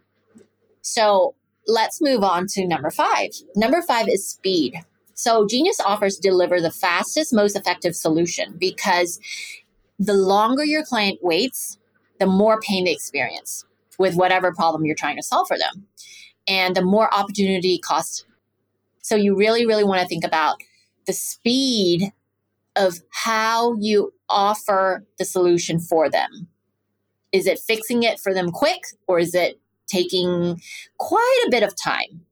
So 0.83 1.35
let's 1.67 2.03
move 2.03 2.23
on 2.23 2.47
to 2.49 2.67
number 2.67 2.91
five. 2.91 3.31
Number 3.57 3.81
five 3.81 4.07
is 4.11 4.29
speed. 4.29 4.75
So 5.15 5.47
Genius 5.47 5.81
offers 5.81 6.19
deliver 6.19 6.61
the 6.61 6.71
fastest, 6.71 7.33
most 7.33 7.57
effective 7.57 7.97
solution 7.97 8.57
because 8.59 9.19
the 9.99 10.13
longer 10.13 10.67
your 10.67 10.85
client 10.85 11.21
waits, 11.23 11.79
the 12.19 12.27
more 12.27 12.61
pain 12.61 12.85
they 12.85 12.93
experience 12.93 13.65
with 13.99 14.15
whatever 14.15 14.53
problem 14.53 14.85
you're 14.85 14.95
trying 14.95 15.17
to 15.17 15.23
solve 15.23 15.49
for 15.49 15.57
them. 15.57 15.87
And 16.47 16.75
the 16.75 16.83
more 16.83 17.13
opportunity 17.15 17.79
cost. 17.79 18.27
So 19.03 19.17
you 19.17 19.37
really, 19.37 19.67
really 19.67 19.85
want 19.85 20.03
to 20.03 20.09
think 20.09 20.25
about 20.25 20.57
the 21.07 21.13
speed 21.13 22.13
of 22.77 23.01
how 23.11 23.77
you 23.79 24.13
offer 24.29 25.05
the 25.19 25.25
solution 25.25 25.79
for 25.79 26.09
them. 26.09 26.49
Is 27.33 27.47
it 27.47 27.59
fixing 27.59 28.03
it 28.03 28.19
for 28.19 28.35
them 28.35 28.51
quick 28.51 28.83
or 29.07 29.19
is 29.19 29.35
it 29.35 29.61
taking 29.87 30.61
quite 30.99 31.45
a 31.47 31.51
bit 31.51 31.63
of 31.63 31.75
time? 31.83 32.27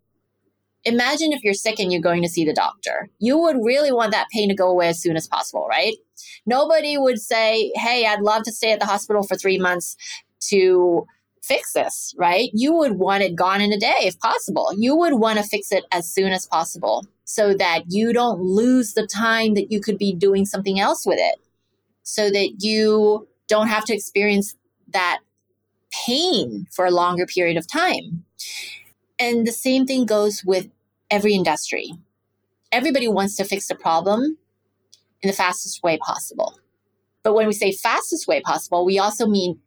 imagine 0.88 1.32
if 1.32 1.44
you're 1.44 1.54
sick 1.54 1.78
and 1.78 1.92
you're 1.92 2.02
going 2.02 2.22
to 2.22 2.28
see 2.28 2.44
the 2.44 2.52
doctor. 2.52 3.08
You 3.18 3.38
would 3.38 3.56
really 3.62 3.92
want 3.92 4.12
that 4.12 4.28
pain 4.32 4.48
to 4.48 4.54
go 4.54 4.68
away 4.68 4.88
as 4.88 5.00
soon 5.00 5.16
as 5.16 5.26
possible, 5.26 5.66
right? 5.68 5.96
Nobody 6.46 6.96
would 6.96 7.20
say, 7.20 7.72
Hey, 7.76 8.06
I'd 8.06 8.22
love 8.22 8.42
to 8.44 8.52
stay 8.52 8.72
at 8.72 8.80
the 8.80 8.86
hospital 8.86 9.22
for 9.22 9.36
three 9.36 9.58
months 9.58 9.96
to 10.48 11.06
fix 11.48 11.72
this, 11.72 12.14
right? 12.18 12.50
You 12.52 12.74
would 12.74 12.92
want 12.92 13.22
it 13.22 13.34
gone 13.34 13.60
in 13.60 13.72
a 13.72 13.78
day 13.78 13.96
if 14.00 14.18
possible. 14.20 14.70
You 14.76 14.94
would 14.94 15.14
want 15.14 15.38
to 15.38 15.44
fix 15.44 15.72
it 15.72 15.84
as 15.90 16.06
soon 16.08 16.30
as 16.30 16.46
possible 16.46 17.06
so 17.24 17.54
that 17.54 17.84
you 17.88 18.12
don't 18.12 18.40
lose 18.40 18.92
the 18.92 19.06
time 19.06 19.54
that 19.54 19.72
you 19.72 19.80
could 19.80 19.98
be 19.98 20.14
doing 20.14 20.46
something 20.46 20.78
else 20.78 21.06
with 21.06 21.18
it, 21.18 21.36
so 22.02 22.30
that 22.30 22.56
you 22.60 23.26
don't 23.48 23.68
have 23.68 23.84
to 23.86 23.94
experience 23.94 24.54
that 24.92 25.18
pain 26.06 26.66
for 26.70 26.86
a 26.86 26.90
longer 26.90 27.26
period 27.26 27.56
of 27.56 27.66
time. 27.66 28.24
And 29.18 29.46
the 29.46 29.52
same 29.52 29.86
thing 29.86 30.06
goes 30.06 30.44
with 30.44 30.68
every 31.10 31.34
industry. 31.34 31.92
Everybody 32.70 33.08
wants 33.08 33.36
to 33.36 33.44
fix 33.44 33.68
the 33.68 33.74
problem 33.74 34.38
in 35.22 35.28
the 35.28 35.36
fastest 35.36 35.82
way 35.82 35.98
possible. 35.98 36.58
But 37.22 37.34
when 37.34 37.46
we 37.46 37.52
say 37.52 37.72
fastest 37.72 38.28
way 38.28 38.40
possible, 38.40 38.84
we 38.84 38.98
also 38.98 39.26
mean 39.26 39.58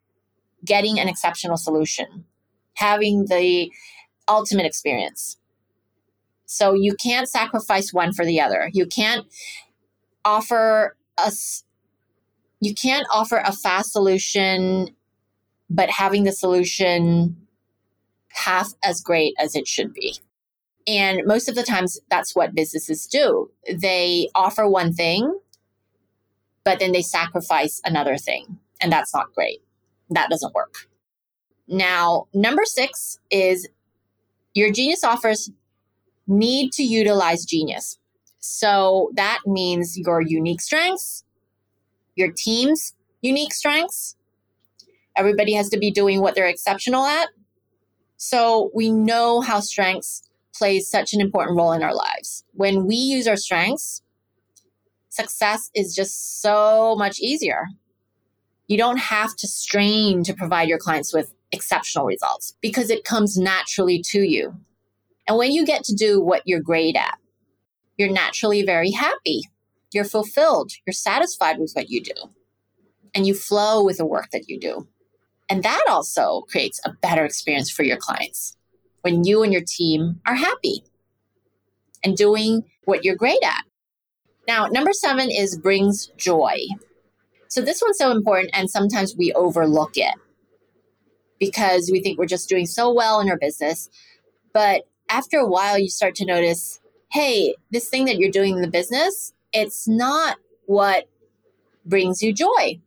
getting 0.65 0.99
an 0.99 1.07
exceptional 1.07 1.57
solution, 1.57 2.25
having 2.75 3.25
the 3.25 3.71
ultimate 4.27 4.65
experience. 4.65 5.37
So 6.45 6.73
you 6.73 6.95
can't 6.95 7.29
sacrifice 7.29 7.93
one 7.93 8.13
for 8.13 8.25
the 8.25 8.41
other. 8.41 8.69
You 8.73 8.85
can't 8.85 9.25
offer 10.25 10.95
us 11.17 11.63
you 12.59 12.75
can't 12.75 13.07
offer 13.11 13.37
a 13.37 13.51
fast 13.51 13.91
solution 13.91 14.89
but 15.69 15.89
having 15.89 16.25
the 16.25 16.31
solution 16.31 17.37
half 18.29 18.73
as 18.83 19.01
great 19.01 19.33
as 19.39 19.55
it 19.55 19.67
should 19.67 19.93
be. 19.93 20.17
And 20.85 21.21
most 21.25 21.47
of 21.47 21.55
the 21.55 21.63
times 21.63 21.99
that's 22.09 22.35
what 22.35 22.53
businesses 22.53 23.07
do. 23.07 23.49
They 23.73 24.29
offer 24.35 24.67
one 24.67 24.93
thing 24.93 25.39
but 26.63 26.79
then 26.79 26.91
they 26.91 27.01
sacrifice 27.01 27.81
another 27.83 28.17
thing 28.17 28.59
and 28.79 28.91
that's 28.91 29.13
not 29.13 29.33
great. 29.33 29.61
That 30.11 30.29
doesn't 30.29 30.53
work. 30.53 30.87
Now, 31.67 32.27
number 32.33 32.63
6 32.65 33.19
is 33.31 33.67
your 34.53 34.71
genius 34.71 35.03
offers 35.03 35.49
need 36.27 36.71
to 36.73 36.83
utilize 36.83 37.45
genius. 37.45 37.97
So 38.39 39.11
that 39.15 39.39
means 39.45 39.97
your 39.97 40.21
unique 40.21 40.61
strengths, 40.61 41.23
your 42.15 42.31
team's 42.35 42.93
unique 43.21 43.53
strengths. 43.53 44.15
Everybody 45.15 45.53
has 45.53 45.69
to 45.69 45.77
be 45.77 45.91
doing 45.91 46.21
what 46.21 46.35
they're 46.35 46.47
exceptional 46.47 47.05
at. 47.05 47.29
So 48.17 48.69
we 48.73 48.89
know 48.91 49.41
how 49.41 49.61
strengths 49.61 50.23
plays 50.55 50.89
such 50.89 51.13
an 51.13 51.21
important 51.21 51.57
role 51.57 51.71
in 51.71 51.83
our 51.83 51.95
lives. 51.95 52.43
When 52.53 52.85
we 52.85 52.95
use 52.95 53.27
our 53.27 53.37
strengths, 53.37 54.01
success 55.09 55.69
is 55.73 55.95
just 55.95 56.41
so 56.41 56.95
much 56.97 57.19
easier. 57.19 57.67
You 58.67 58.77
don't 58.77 58.99
have 58.99 59.35
to 59.37 59.47
strain 59.47 60.23
to 60.23 60.33
provide 60.33 60.69
your 60.69 60.77
clients 60.77 61.13
with 61.13 61.33
exceptional 61.51 62.05
results 62.05 62.55
because 62.61 62.89
it 62.89 63.03
comes 63.03 63.37
naturally 63.37 64.01
to 64.09 64.21
you. 64.21 64.55
And 65.27 65.37
when 65.37 65.51
you 65.51 65.65
get 65.65 65.83
to 65.85 65.95
do 65.95 66.21
what 66.21 66.43
you're 66.45 66.61
great 66.61 66.95
at, 66.95 67.17
you're 67.97 68.11
naturally 68.11 68.63
very 68.63 68.91
happy. 68.91 69.41
You're 69.93 70.05
fulfilled. 70.05 70.71
You're 70.85 70.93
satisfied 70.93 71.59
with 71.59 71.71
what 71.73 71.89
you 71.89 72.01
do. 72.01 72.13
And 73.13 73.27
you 73.27 73.33
flow 73.33 73.83
with 73.83 73.97
the 73.97 74.05
work 74.05 74.29
that 74.31 74.47
you 74.47 74.59
do. 74.59 74.87
And 75.49 75.63
that 75.63 75.83
also 75.89 76.41
creates 76.49 76.79
a 76.85 76.93
better 77.01 77.25
experience 77.25 77.69
for 77.69 77.83
your 77.83 77.97
clients 77.97 78.55
when 79.01 79.25
you 79.25 79.43
and 79.43 79.51
your 79.51 79.63
team 79.65 80.21
are 80.25 80.35
happy 80.35 80.83
and 82.03 82.15
doing 82.15 82.63
what 82.85 83.03
you're 83.03 83.15
great 83.15 83.43
at. 83.43 83.63
Now, 84.47 84.67
number 84.67 84.93
seven 84.93 85.29
is 85.29 85.57
brings 85.57 86.07
joy. 86.17 86.57
So 87.51 87.61
this 87.61 87.81
one's 87.81 87.97
so 87.97 88.11
important, 88.11 88.51
and 88.53 88.69
sometimes 88.69 89.13
we 89.17 89.33
overlook 89.33 89.97
it 89.97 90.15
because 91.37 91.89
we 91.91 92.01
think 92.01 92.17
we're 92.17 92.25
just 92.25 92.47
doing 92.47 92.65
so 92.65 92.93
well 92.93 93.19
in 93.19 93.29
our 93.29 93.37
business. 93.37 93.89
But 94.53 94.83
after 95.09 95.37
a 95.37 95.45
while, 95.45 95.77
you 95.77 95.89
start 95.89 96.15
to 96.15 96.25
notice 96.25 96.79
hey, 97.11 97.55
this 97.69 97.89
thing 97.89 98.05
that 98.05 98.15
you're 98.15 98.31
doing 98.31 98.55
in 98.55 98.61
the 98.61 98.69
business, 98.69 99.33
it's 99.51 99.85
not 99.85 100.37
what 100.65 101.09
brings 101.85 102.21
you 102.21 102.33
joy. 102.33 102.79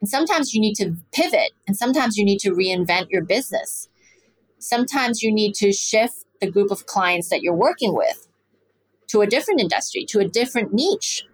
And 0.00 0.08
sometimes 0.08 0.54
you 0.54 0.62
need 0.62 0.76
to 0.76 0.96
pivot, 1.12 1.50
and 1.66 1.76
sometimes 1.76 2.16
you 2.16 2.24
need 2.24 2.38
to 2.38 2.52
reinvent 2.52 3.10
your 3.10 3.22
business. 3.22 3.90
Sometimes 4.58 5.22
you 5.22 5.30
need 5.30 5.52
to 5.56 5.72
shift 5.72 6.24
the 6.40 6.50
group 6.50 6.70
of 6.70 6.86
clients 6.86 7.28
that 7.28 7.42
you're 7.42 7.52
working 7.52 7.94
with 7.94 8.28
to 9.08 9.20
a 9.20 9.26
different 9.26 9.60
industry, 9.60 10.06
to 10.08 10.20
a 10.20 10.26
different 10.26 10.72
niche. 10.72 11.26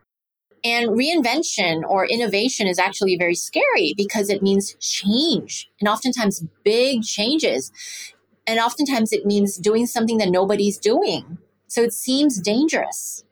And 0.64 0.90
reinvention 0.90 1.82
or 1.86 2.06
innovation 2.06 2.66
is 2.66 2.78
actually 2.78 3.16
very 3.18 3.34
scary 3.34 3.92
because 3.96 4.30
it 4.30 4.42
means 4.42 4.74
change 4.80 5.70
and 5.78 5.88
oftentimes 5.88 6.44
big 6.64 7.02
changes. 7.02 7.70
And 8.46 8.58
oftentimes 8.58 9.12
it 9.12 9.26
means 9.26 9.58
doing 9.58 9.86
something 9.86 10.16
that 10.18 10.30
nobody's 10.30 10.78
doing. 10.78 11.36
So 11.68 11.82
it 11.82 11.92
seems 11.92 12.40
dangerous. 12.40 13.24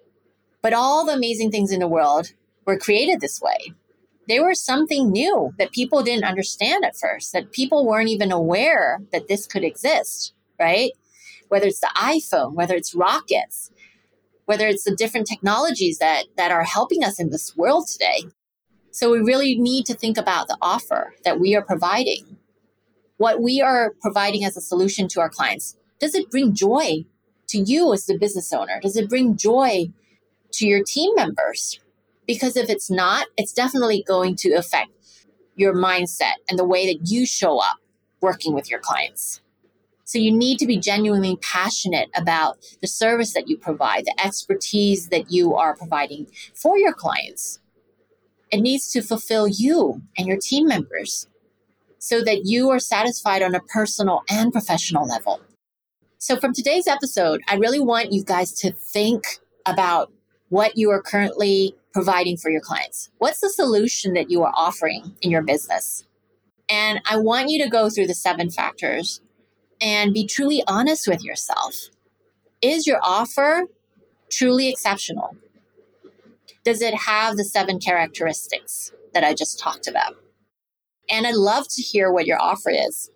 But 0.60 0.74
all 0.74 1.06
the 1.06 1.14
amazing 1.14 1.50
things 1.50 1.72
in 1.72 1.80
the 1.80 1.88
world 1.88 2.32
were 2.66 2.78
created 2.78 3.20
this 3.20 3.40
way. 3.40 3.72
They 4.28 4.38
were 4.38 4.54
something 4.54 5.10
new 5.10 5.52
that 5.58 5.72
people 5.72 6.02
didn't 6.02 6.24
understand 6.24 6.84
at 6.84 6.96
first, 6.96 7.32
that 7.32 7.52
people 7.52 7.86
weren't 7.86 8.08
even 8.08 8.30
aware 8.30 9.00
that 9.10 9.26
this 9.26 9.46
could 9.46 9.64
exist, 9.64 10.32
right? 10.60 10.92
Whether 11.48 11.66
it's 11.66 11.80
the 11.80 11.90
iPhone, 11.96 12.54
whether 12.54 12.74
it's 12.74 12.94
rockets, 12.94 13.70
whether 14.46 14.66
it's 14.66 14.84
the 14.84 14.94
different 14.94 15.26
technologies 15.26 15.98
that, 15.98 16.24
that 16.36 16.50
are 16.50 16.64
helping 16.64 17.04
us 17.04 17.20
in 17.20 17.30
this 17.30 17.56
world 17.56 17.86
today. 17.88 18.24
So 18.90 19.10
we 19.10 19.20
really 19.20 19.58
need 19.58 19.86
to 19.86 19.94
think 19.94 20.18
about 20.18 20.48
the 20.48 20.58
offer 20.60 21.14
that 21.24 21.40
we 21.40 21.56
are 21.56 21.62
providing. 21.62 22.36
What 23.16 23.40
we 23.40 23.62
are 23.62 23.94
providing 24.00 24.44
as 24.44 24.56
a 24.56 24.60
solution 24.60 25.08
to 25.08 25.20
our 25.20 25.30
clients. 25.30 25.76
Does 25.98 26.14
it 26.14 26.30
bring 26.30 26.54
joy 26.54 27.04
to 27.48 27.58
you 27.58 27.92
as 27.92 28.06
the 28.06 28.18
business 28.18 28.52
owner? 28.52 28.80
Does 28.80 28.96
it 28.96 29.08
bring 29.08 29.36
joy 29.36 29.92
to 30.52 30.66
your 30.66 30.82
team 30.84 31.14
members? 31.14 31.80
Because 32.26 32.56
if 32.56 32.68
it's 32.68 32.90
not, 32.90 33.28
it's 33.36 33.52
definitely 33.52 34.04
going 34.06 34.36
to 34.36 34.52
affect 34.52 34.90
your 35.54 35.74
mindset 35.74 36.34
and 36.48 36.58
the 36.58 36.64
way 36.64 36.86
that 36.86 37.10
you 37.10 37.26
show 37.26 37.58
up 37.58 37.76
working 38.20 38.54
with 38.54 38.70
your 38.70 38.80
clients. 38.80 39.40
So 40.12 40.18
you 40.18 40.30
need 40.30 40.58
to 40.58 40.66
be 40.66 40.76
genuinely 40.76 41.38
passionate 41.40 42.10
about 42.14 42.58
the 42.82 42.86
service 42.86 43.32
that 43.32 43.48
you 43.48 43.56
provide, 43.56 44.04
the 44.04 44.14
expertise 44.22 45.08
that 45.08 45.32
you 45.32 45.54
are 45.54 45.74
providing 45.74 46.26
for 46.54 46.76
your 46.76 46.92
clients. 46.92 47.60
It 48.50 48.60
needs 48.60 48.92
to 48.92 49.00
fulfill 49.00 49.48
you 49.48 50.02
and 50.18 50.26
your 50.26 50.36
team 50.36 50.66
members 50.66 51.28
so 51.98 52.22
that 52.24 52.42
you 52.44 52.68
are 52.68 52.78
satisfied 52.78 53.40
on 53.40 53.54
a 53.54 53.60
personal 53.60 54.20
and 54.28 54.52
professional 54.52 55.08
level. 55.08 55.40
So, 56.18 56.36
from 56.36 56.52
today's 56.52 56.86
episode, 56.86 57.40
I 57.48 57.54
really 57.54 57.80
want 57.80 58.12
you 58.12 58.22
guys 58.22 58.52
to 58.60 58.70
think 58.70 59.24
about 59.64 60.12
what 60.50 60.76
you 60.76 60.90
are 60.90 61.00
currently 61.00 61.74
providing 61.94 62.36
for 62.36 62.50
your 62.50 62.60
clients. 62.60 63.08
What's 63.16 63.40
the 63.40 63.48
solution 63.48 64.12
that 64.12 64.30
you 64.30 64.42
are 64.42 64.52
offering 64.54 65.16
in 65.22 65.30
your 65.30 65.42
business? 65.42 66.04
And 66.68 67.00
I 67.06 67.16
want 67.16 67.48
you 67.48 67.64
to 67.64 67.70
go 67.70 67.88
through 67.88 68.08
the 68.08 68.14
seven 68.14 68.50
factors 68.50 69.21
and 69.82 70.14
be 70.14 70.26
truly 70.26 70.62
honest 70.68 71.08
with 71.08 71.24
yourself. 71.24 71.88
Is 72.62 72.86
your 72.86 73.00
offer 73.02 73.64
truly 74.30 74.68
exceptional? 74.68 75.36
Does 76.64 76.80
it 76.80 76.94
have 76.94 77.36
the 77.36 77.44
seven 77.44 77.80
characteristics 77.80 78.92
that 79.12 79.24
I 79.24 79.34
just 79.34 79.58
talked 79.58 79.88
about? 79.88 80.14
And 81.10 81.26
I'd 81.26 81.34
love 81.34 81.66
to 81.70 81.82
hear 81.82 82.12
what 82.12 82.26
your 82.26 82.40
offer 82.40 82.70
is. 82.70 83.10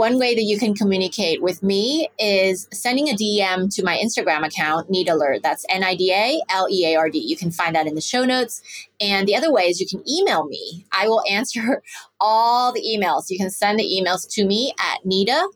One 0.00 0.18
way 0.18 0.34
that 0.34 0.44
you 0.44 0.58
can 0.58 0.74
communicate 0.74 1.42
with 1.42 1.62
me 1.62 2.08
is 2.18 2.66
sending 2.72 3.10
a 3.10 3.12
DM 3.12 3.70
to 3.74 3.84
my 3.84 3.98
Instagram 3.98 4.46
account, 4.46 4.90
Nida 4.90 5.14
Leard. 5.14 5.42
That's 5.42 5.66
N 5.68 5.84
I 5.84 5.94
D 5.94 6.10
A 6.10 6.40
L 6.48 6.68
E 6.70 6.86
A 6.86 6.96
R 6.96 7.10
D. 7.10 7.18
You 7.18 7.36
can 7.36 7.50
find 7.50 7.76
that 7.76 7.86
in 7.86 7.96
the 7.96 8.00
show 8.00 8.24
notes. 8.24 8.62
And 8.98 9.28
the 9.28 9.36
other 9.36 9.52
way 9.52 9.64
is 9.64 9.78
you 9.78 9.86
can 9.86 10.02
email 10.08 10.46
me. 10.46 10.86
I 10.90 11.06
will 11.06 11.22
answer 11.28 11.82
all 12.18 12.72
the 12.72 12.80
emails. 12.80 13.24
You 13.28 13.36
can 13.36 13.50
send 13.50 13.78
the 13.78 13.84
emails 13.84 14.26
to 14.36 14.46
me 14.46 14.72
at 14.78 15.04
Nida 15.04 15.46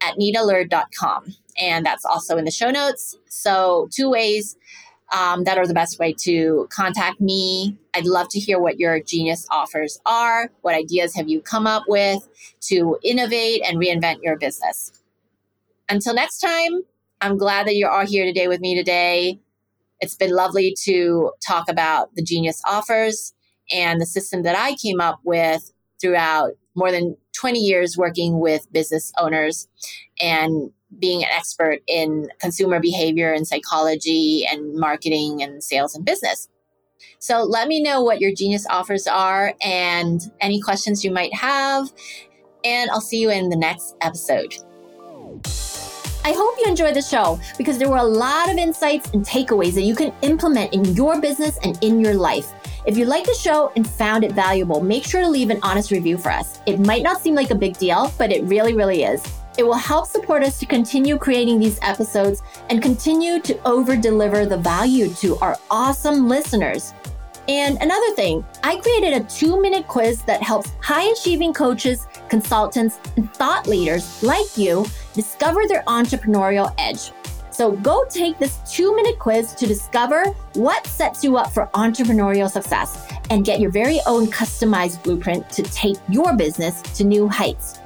at 0.00 0.16
nidaleard.com. 0.16 1.36
And 1.56 1.86
that's 1.86 2.04
also 2.04 2.36
in 2.38 2.44
the 2.44 2.50
show 2.50 2.72
notes. 2.72 3.16
So, 3.28 3.88
two 3.92 4.10
ways 4.10 4.56
um, 5.14 5.44
that 5.44 5.58
are 5.58 5.66
the 5.66 5.74
best 5.74 5.98
way 5.98 6.14
to 6.22 6.68
contact 6.70 7.20
me. 7.20 7.76
I'd 7.94 8.06
love 8.06 8.28
to 8.30 8.40
hear 8.40 8.58
what 8.58 8.78
your 8.78 9.00
genius 9.00 9.46
offers 9.50 10.00
are. 10.04 10.50
What 10.62 10.74
ideas 10.74 11.14
have 11.14 11.28
you 11.28 11.40
come 11.40 11.66
up 11.66 11.84
with 11.88 12.28
to 12.62 12.98
innovate 13.02 13.62
and 13.66 13.78
reinvent 13.78 14.22
your 14.22 14.36
business? 14.36 14.92
Until 15.88 16.14
next 16.14 16.40
time, 16.40 16.82
I'm 17.20 17.38
glad 17.38 17.66
that 17.66 17.76
you're 17.76 17.90
all 17.90 18.06
here 18.06 18.24
today 18.24 18.48
with 18.48 18.60
me 18.60 18.74
today. 18.74 19.40
It's 20.00 20.16
been 20.16 20.32
lovely 20.32 20.74
to 20.82 21.30
talk 21.46 21.68
about 21.68 22.14
the 22.14 22.22
genius 22.22 22.60
offers 22.66 23.32
and 23.72 24.00
the 24.00 24.06
system 24.06 24.42
that 24.42 24.56
I 24.56 24.74
came 24.74 25.00
up 25.00 25.20
with 25.24 25.72
throughout 26.00 26.52
more 26.74 26.90
than 26.90 27.16
20 27.38 27.58
years 27.58 27.96
working 27.96 28.40
with 28.40 28.70
business 28.72 29.12
owners 29.18 29.68
and 30.20 30.70
being 30.98 31.22
an 31.22 31.28
expert 31.30 31.80
in 31.86 32.28
consumer 32.40 32.80
behavior 32.80 33.32
and 33.32 33.46
psychology 33.46 34.46
and 34.50 34.74
marketing 34.74 35.42
and 35.42 35.62
sales 35.62 35.94
and 35.94 36.04
business. 36.04 36.48
So 37.18 37.42
let 37.42 37.68
me 37.68 37.82
know 37.82 38.02
what 38.02 38.20
your 38.20 38.32
genius 38.34 38.66
offers 38.70 39.06
are 39.06 39.54
and 39.64 40.20
any 40.40 40.60
questions 40.60 41.04
you 41.04 41.10
might 41.10 41.34
have. 41.34 41.92
And 42.64 42.90
I'll 42.90 43.00
see 43.00 43.20
you 43.20 43.30
in 43.30 43.48
the 43.48 43.56
next 43.56 43.96
episode. 44.00 44.54
I 46.24 46.32
hope 46.32 46.56
you 46.58 46.64
enjoyed 46.66 46.94
the 46.94 47.02
show 47.02 47.38
because 47.56 47.78
there 47.78 47.88
were 47.88 47.98
a 47.98 48.04
lot 48.04 48.50
of 48.50 48.56
insights 48.56 49.10
and 49.10 49.24
takeaways 49.24 49.74
that 49.74 49.82
you 49.82 49.94
can 49.94 50.12
implement 50.22 50.74
in 50.74 50.84
your 50.86 51.20
business 51.20 51.58
and 51.62 51.78
in 51.82 52.00
your 52.00 52.14
life. 52.14 52.52
If 52.86 52.96
you 52.96 53.04
liked 53.04 53.26
the 53.26 53.34
show 53.34 53.72
and 53.74 53.84
found 53.84 54.22
it 54.22 54.30
valuable, 54.30 54.80
make 54.80 55.04
sure 55.04 55.20
to 55.20 55.28
leave 55.28 55.50
an 55.50 55.58
honest 55.64 55.90
review 55.90 56.16
for 56.16 56.30
us. 56.30 56.60
It 56.66 56.78
might 56.78 57.02
not 57.02 57.20
seem 57.20 57.34
like 57.34 57.50
a 57.50 57.54
big 57.56 57.76
deal, 57.78 58.12
but 58.16 58.30
it 58.30 58.44
really, 58.44 58.74
really 58.74 59.02
is. 59.02 59.26
It 59.58 59.66
will 59.66 59.74
help 59.74 60.06
support 60.06 60.44
us 60.44 60.60
to 60.60 60.66
continue 60.66 61.18
creating 61.18 61.58
these 61.58 61.80
episodes 61.82 62.44
and 62.70 62.80
continue 62.80 63.40
to 63.40 63.60
over 63.66 63.96
deliver 63.96 64.46
the 64.46 64.58
value 64.58 65.12
to 65.14 65.36
our 65.38 65.56
awesome 65.68 66.28
listeners. 66.28 66.94
And 67.48 67.76
another 67.80 68.12
thing, 68.14 68.44
I 68.62 68.76
created 68.76 69.14
a 69.14 69.24
two 69.24 69.60
minute 69.60 69.88
quiz 69.88 70.22
that 70.22 70.40
helps 70.40 70.70
high 70.80 71.10
achieving 71.10 71.52
coaches, 71.52 72.06
consultants, 72.28 73.00
and 73.16 73.32
thought 73.34 73.66
leaders 73.66 74.22
like 74.22 74.56
you 74.56 74.86
discover 75.12 75.62
their 75.66 75.82
entrepreneurial 75.88 76.72
edge. 76.78 77.10
So 77.56 77.72
go 77.72 78.04
take 78.10 78.38
this 78.38 78.58
two 78.70 78.94
minute 78.94 79.18
quiz 79.18 79.54
to 79.54 79.66
discover 79.66 80.26
what 80.56 80.86
sets 80.86 81.24
you 81.24 81.38
up 81.38 81.50
for 81.50 81.70
entrepreneurial 81.72 82.50
success 82.50 83.10
and 83.30 83.46
get 83.46 83.60
your 83.60 83.70
very 83.70 83.98
own 84.06 84.26
customized 84.26 85.02
blueprint 85.02 85.48
to 85.50 85.62
take 85.62 85.96
your 86.10 86.36
business 86.36 86.82
to 86.98 87.04
new 87.04 87.26
heights. 87.26 87.80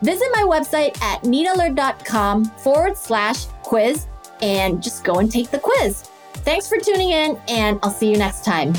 Visit 0.00 0.28
my 0.32 0.42
website 0.42 1.02
at 1.02 1.22
ninaalert.com 1.22 2.44
forward 2.44 2.96
slash 2.96 3.46
quiz 3.64 4.06
and 4.42 4.80
just 4.80 5.02
go 5.02 5.18
and 5.18 5.28
take 5.28 5.50
the 5.50 5.58
quiz. 5.58 6.02
Thanks 6.44 6.68
for 6.68 6.78
tuning 6.78 7.10
in, 7.10 7.36
and 7.48 7.80
I'll 7.82 7.90
see 7.90 8.08
you 8.08 8.18
next 8.18 8.44
time. 8.44 8.74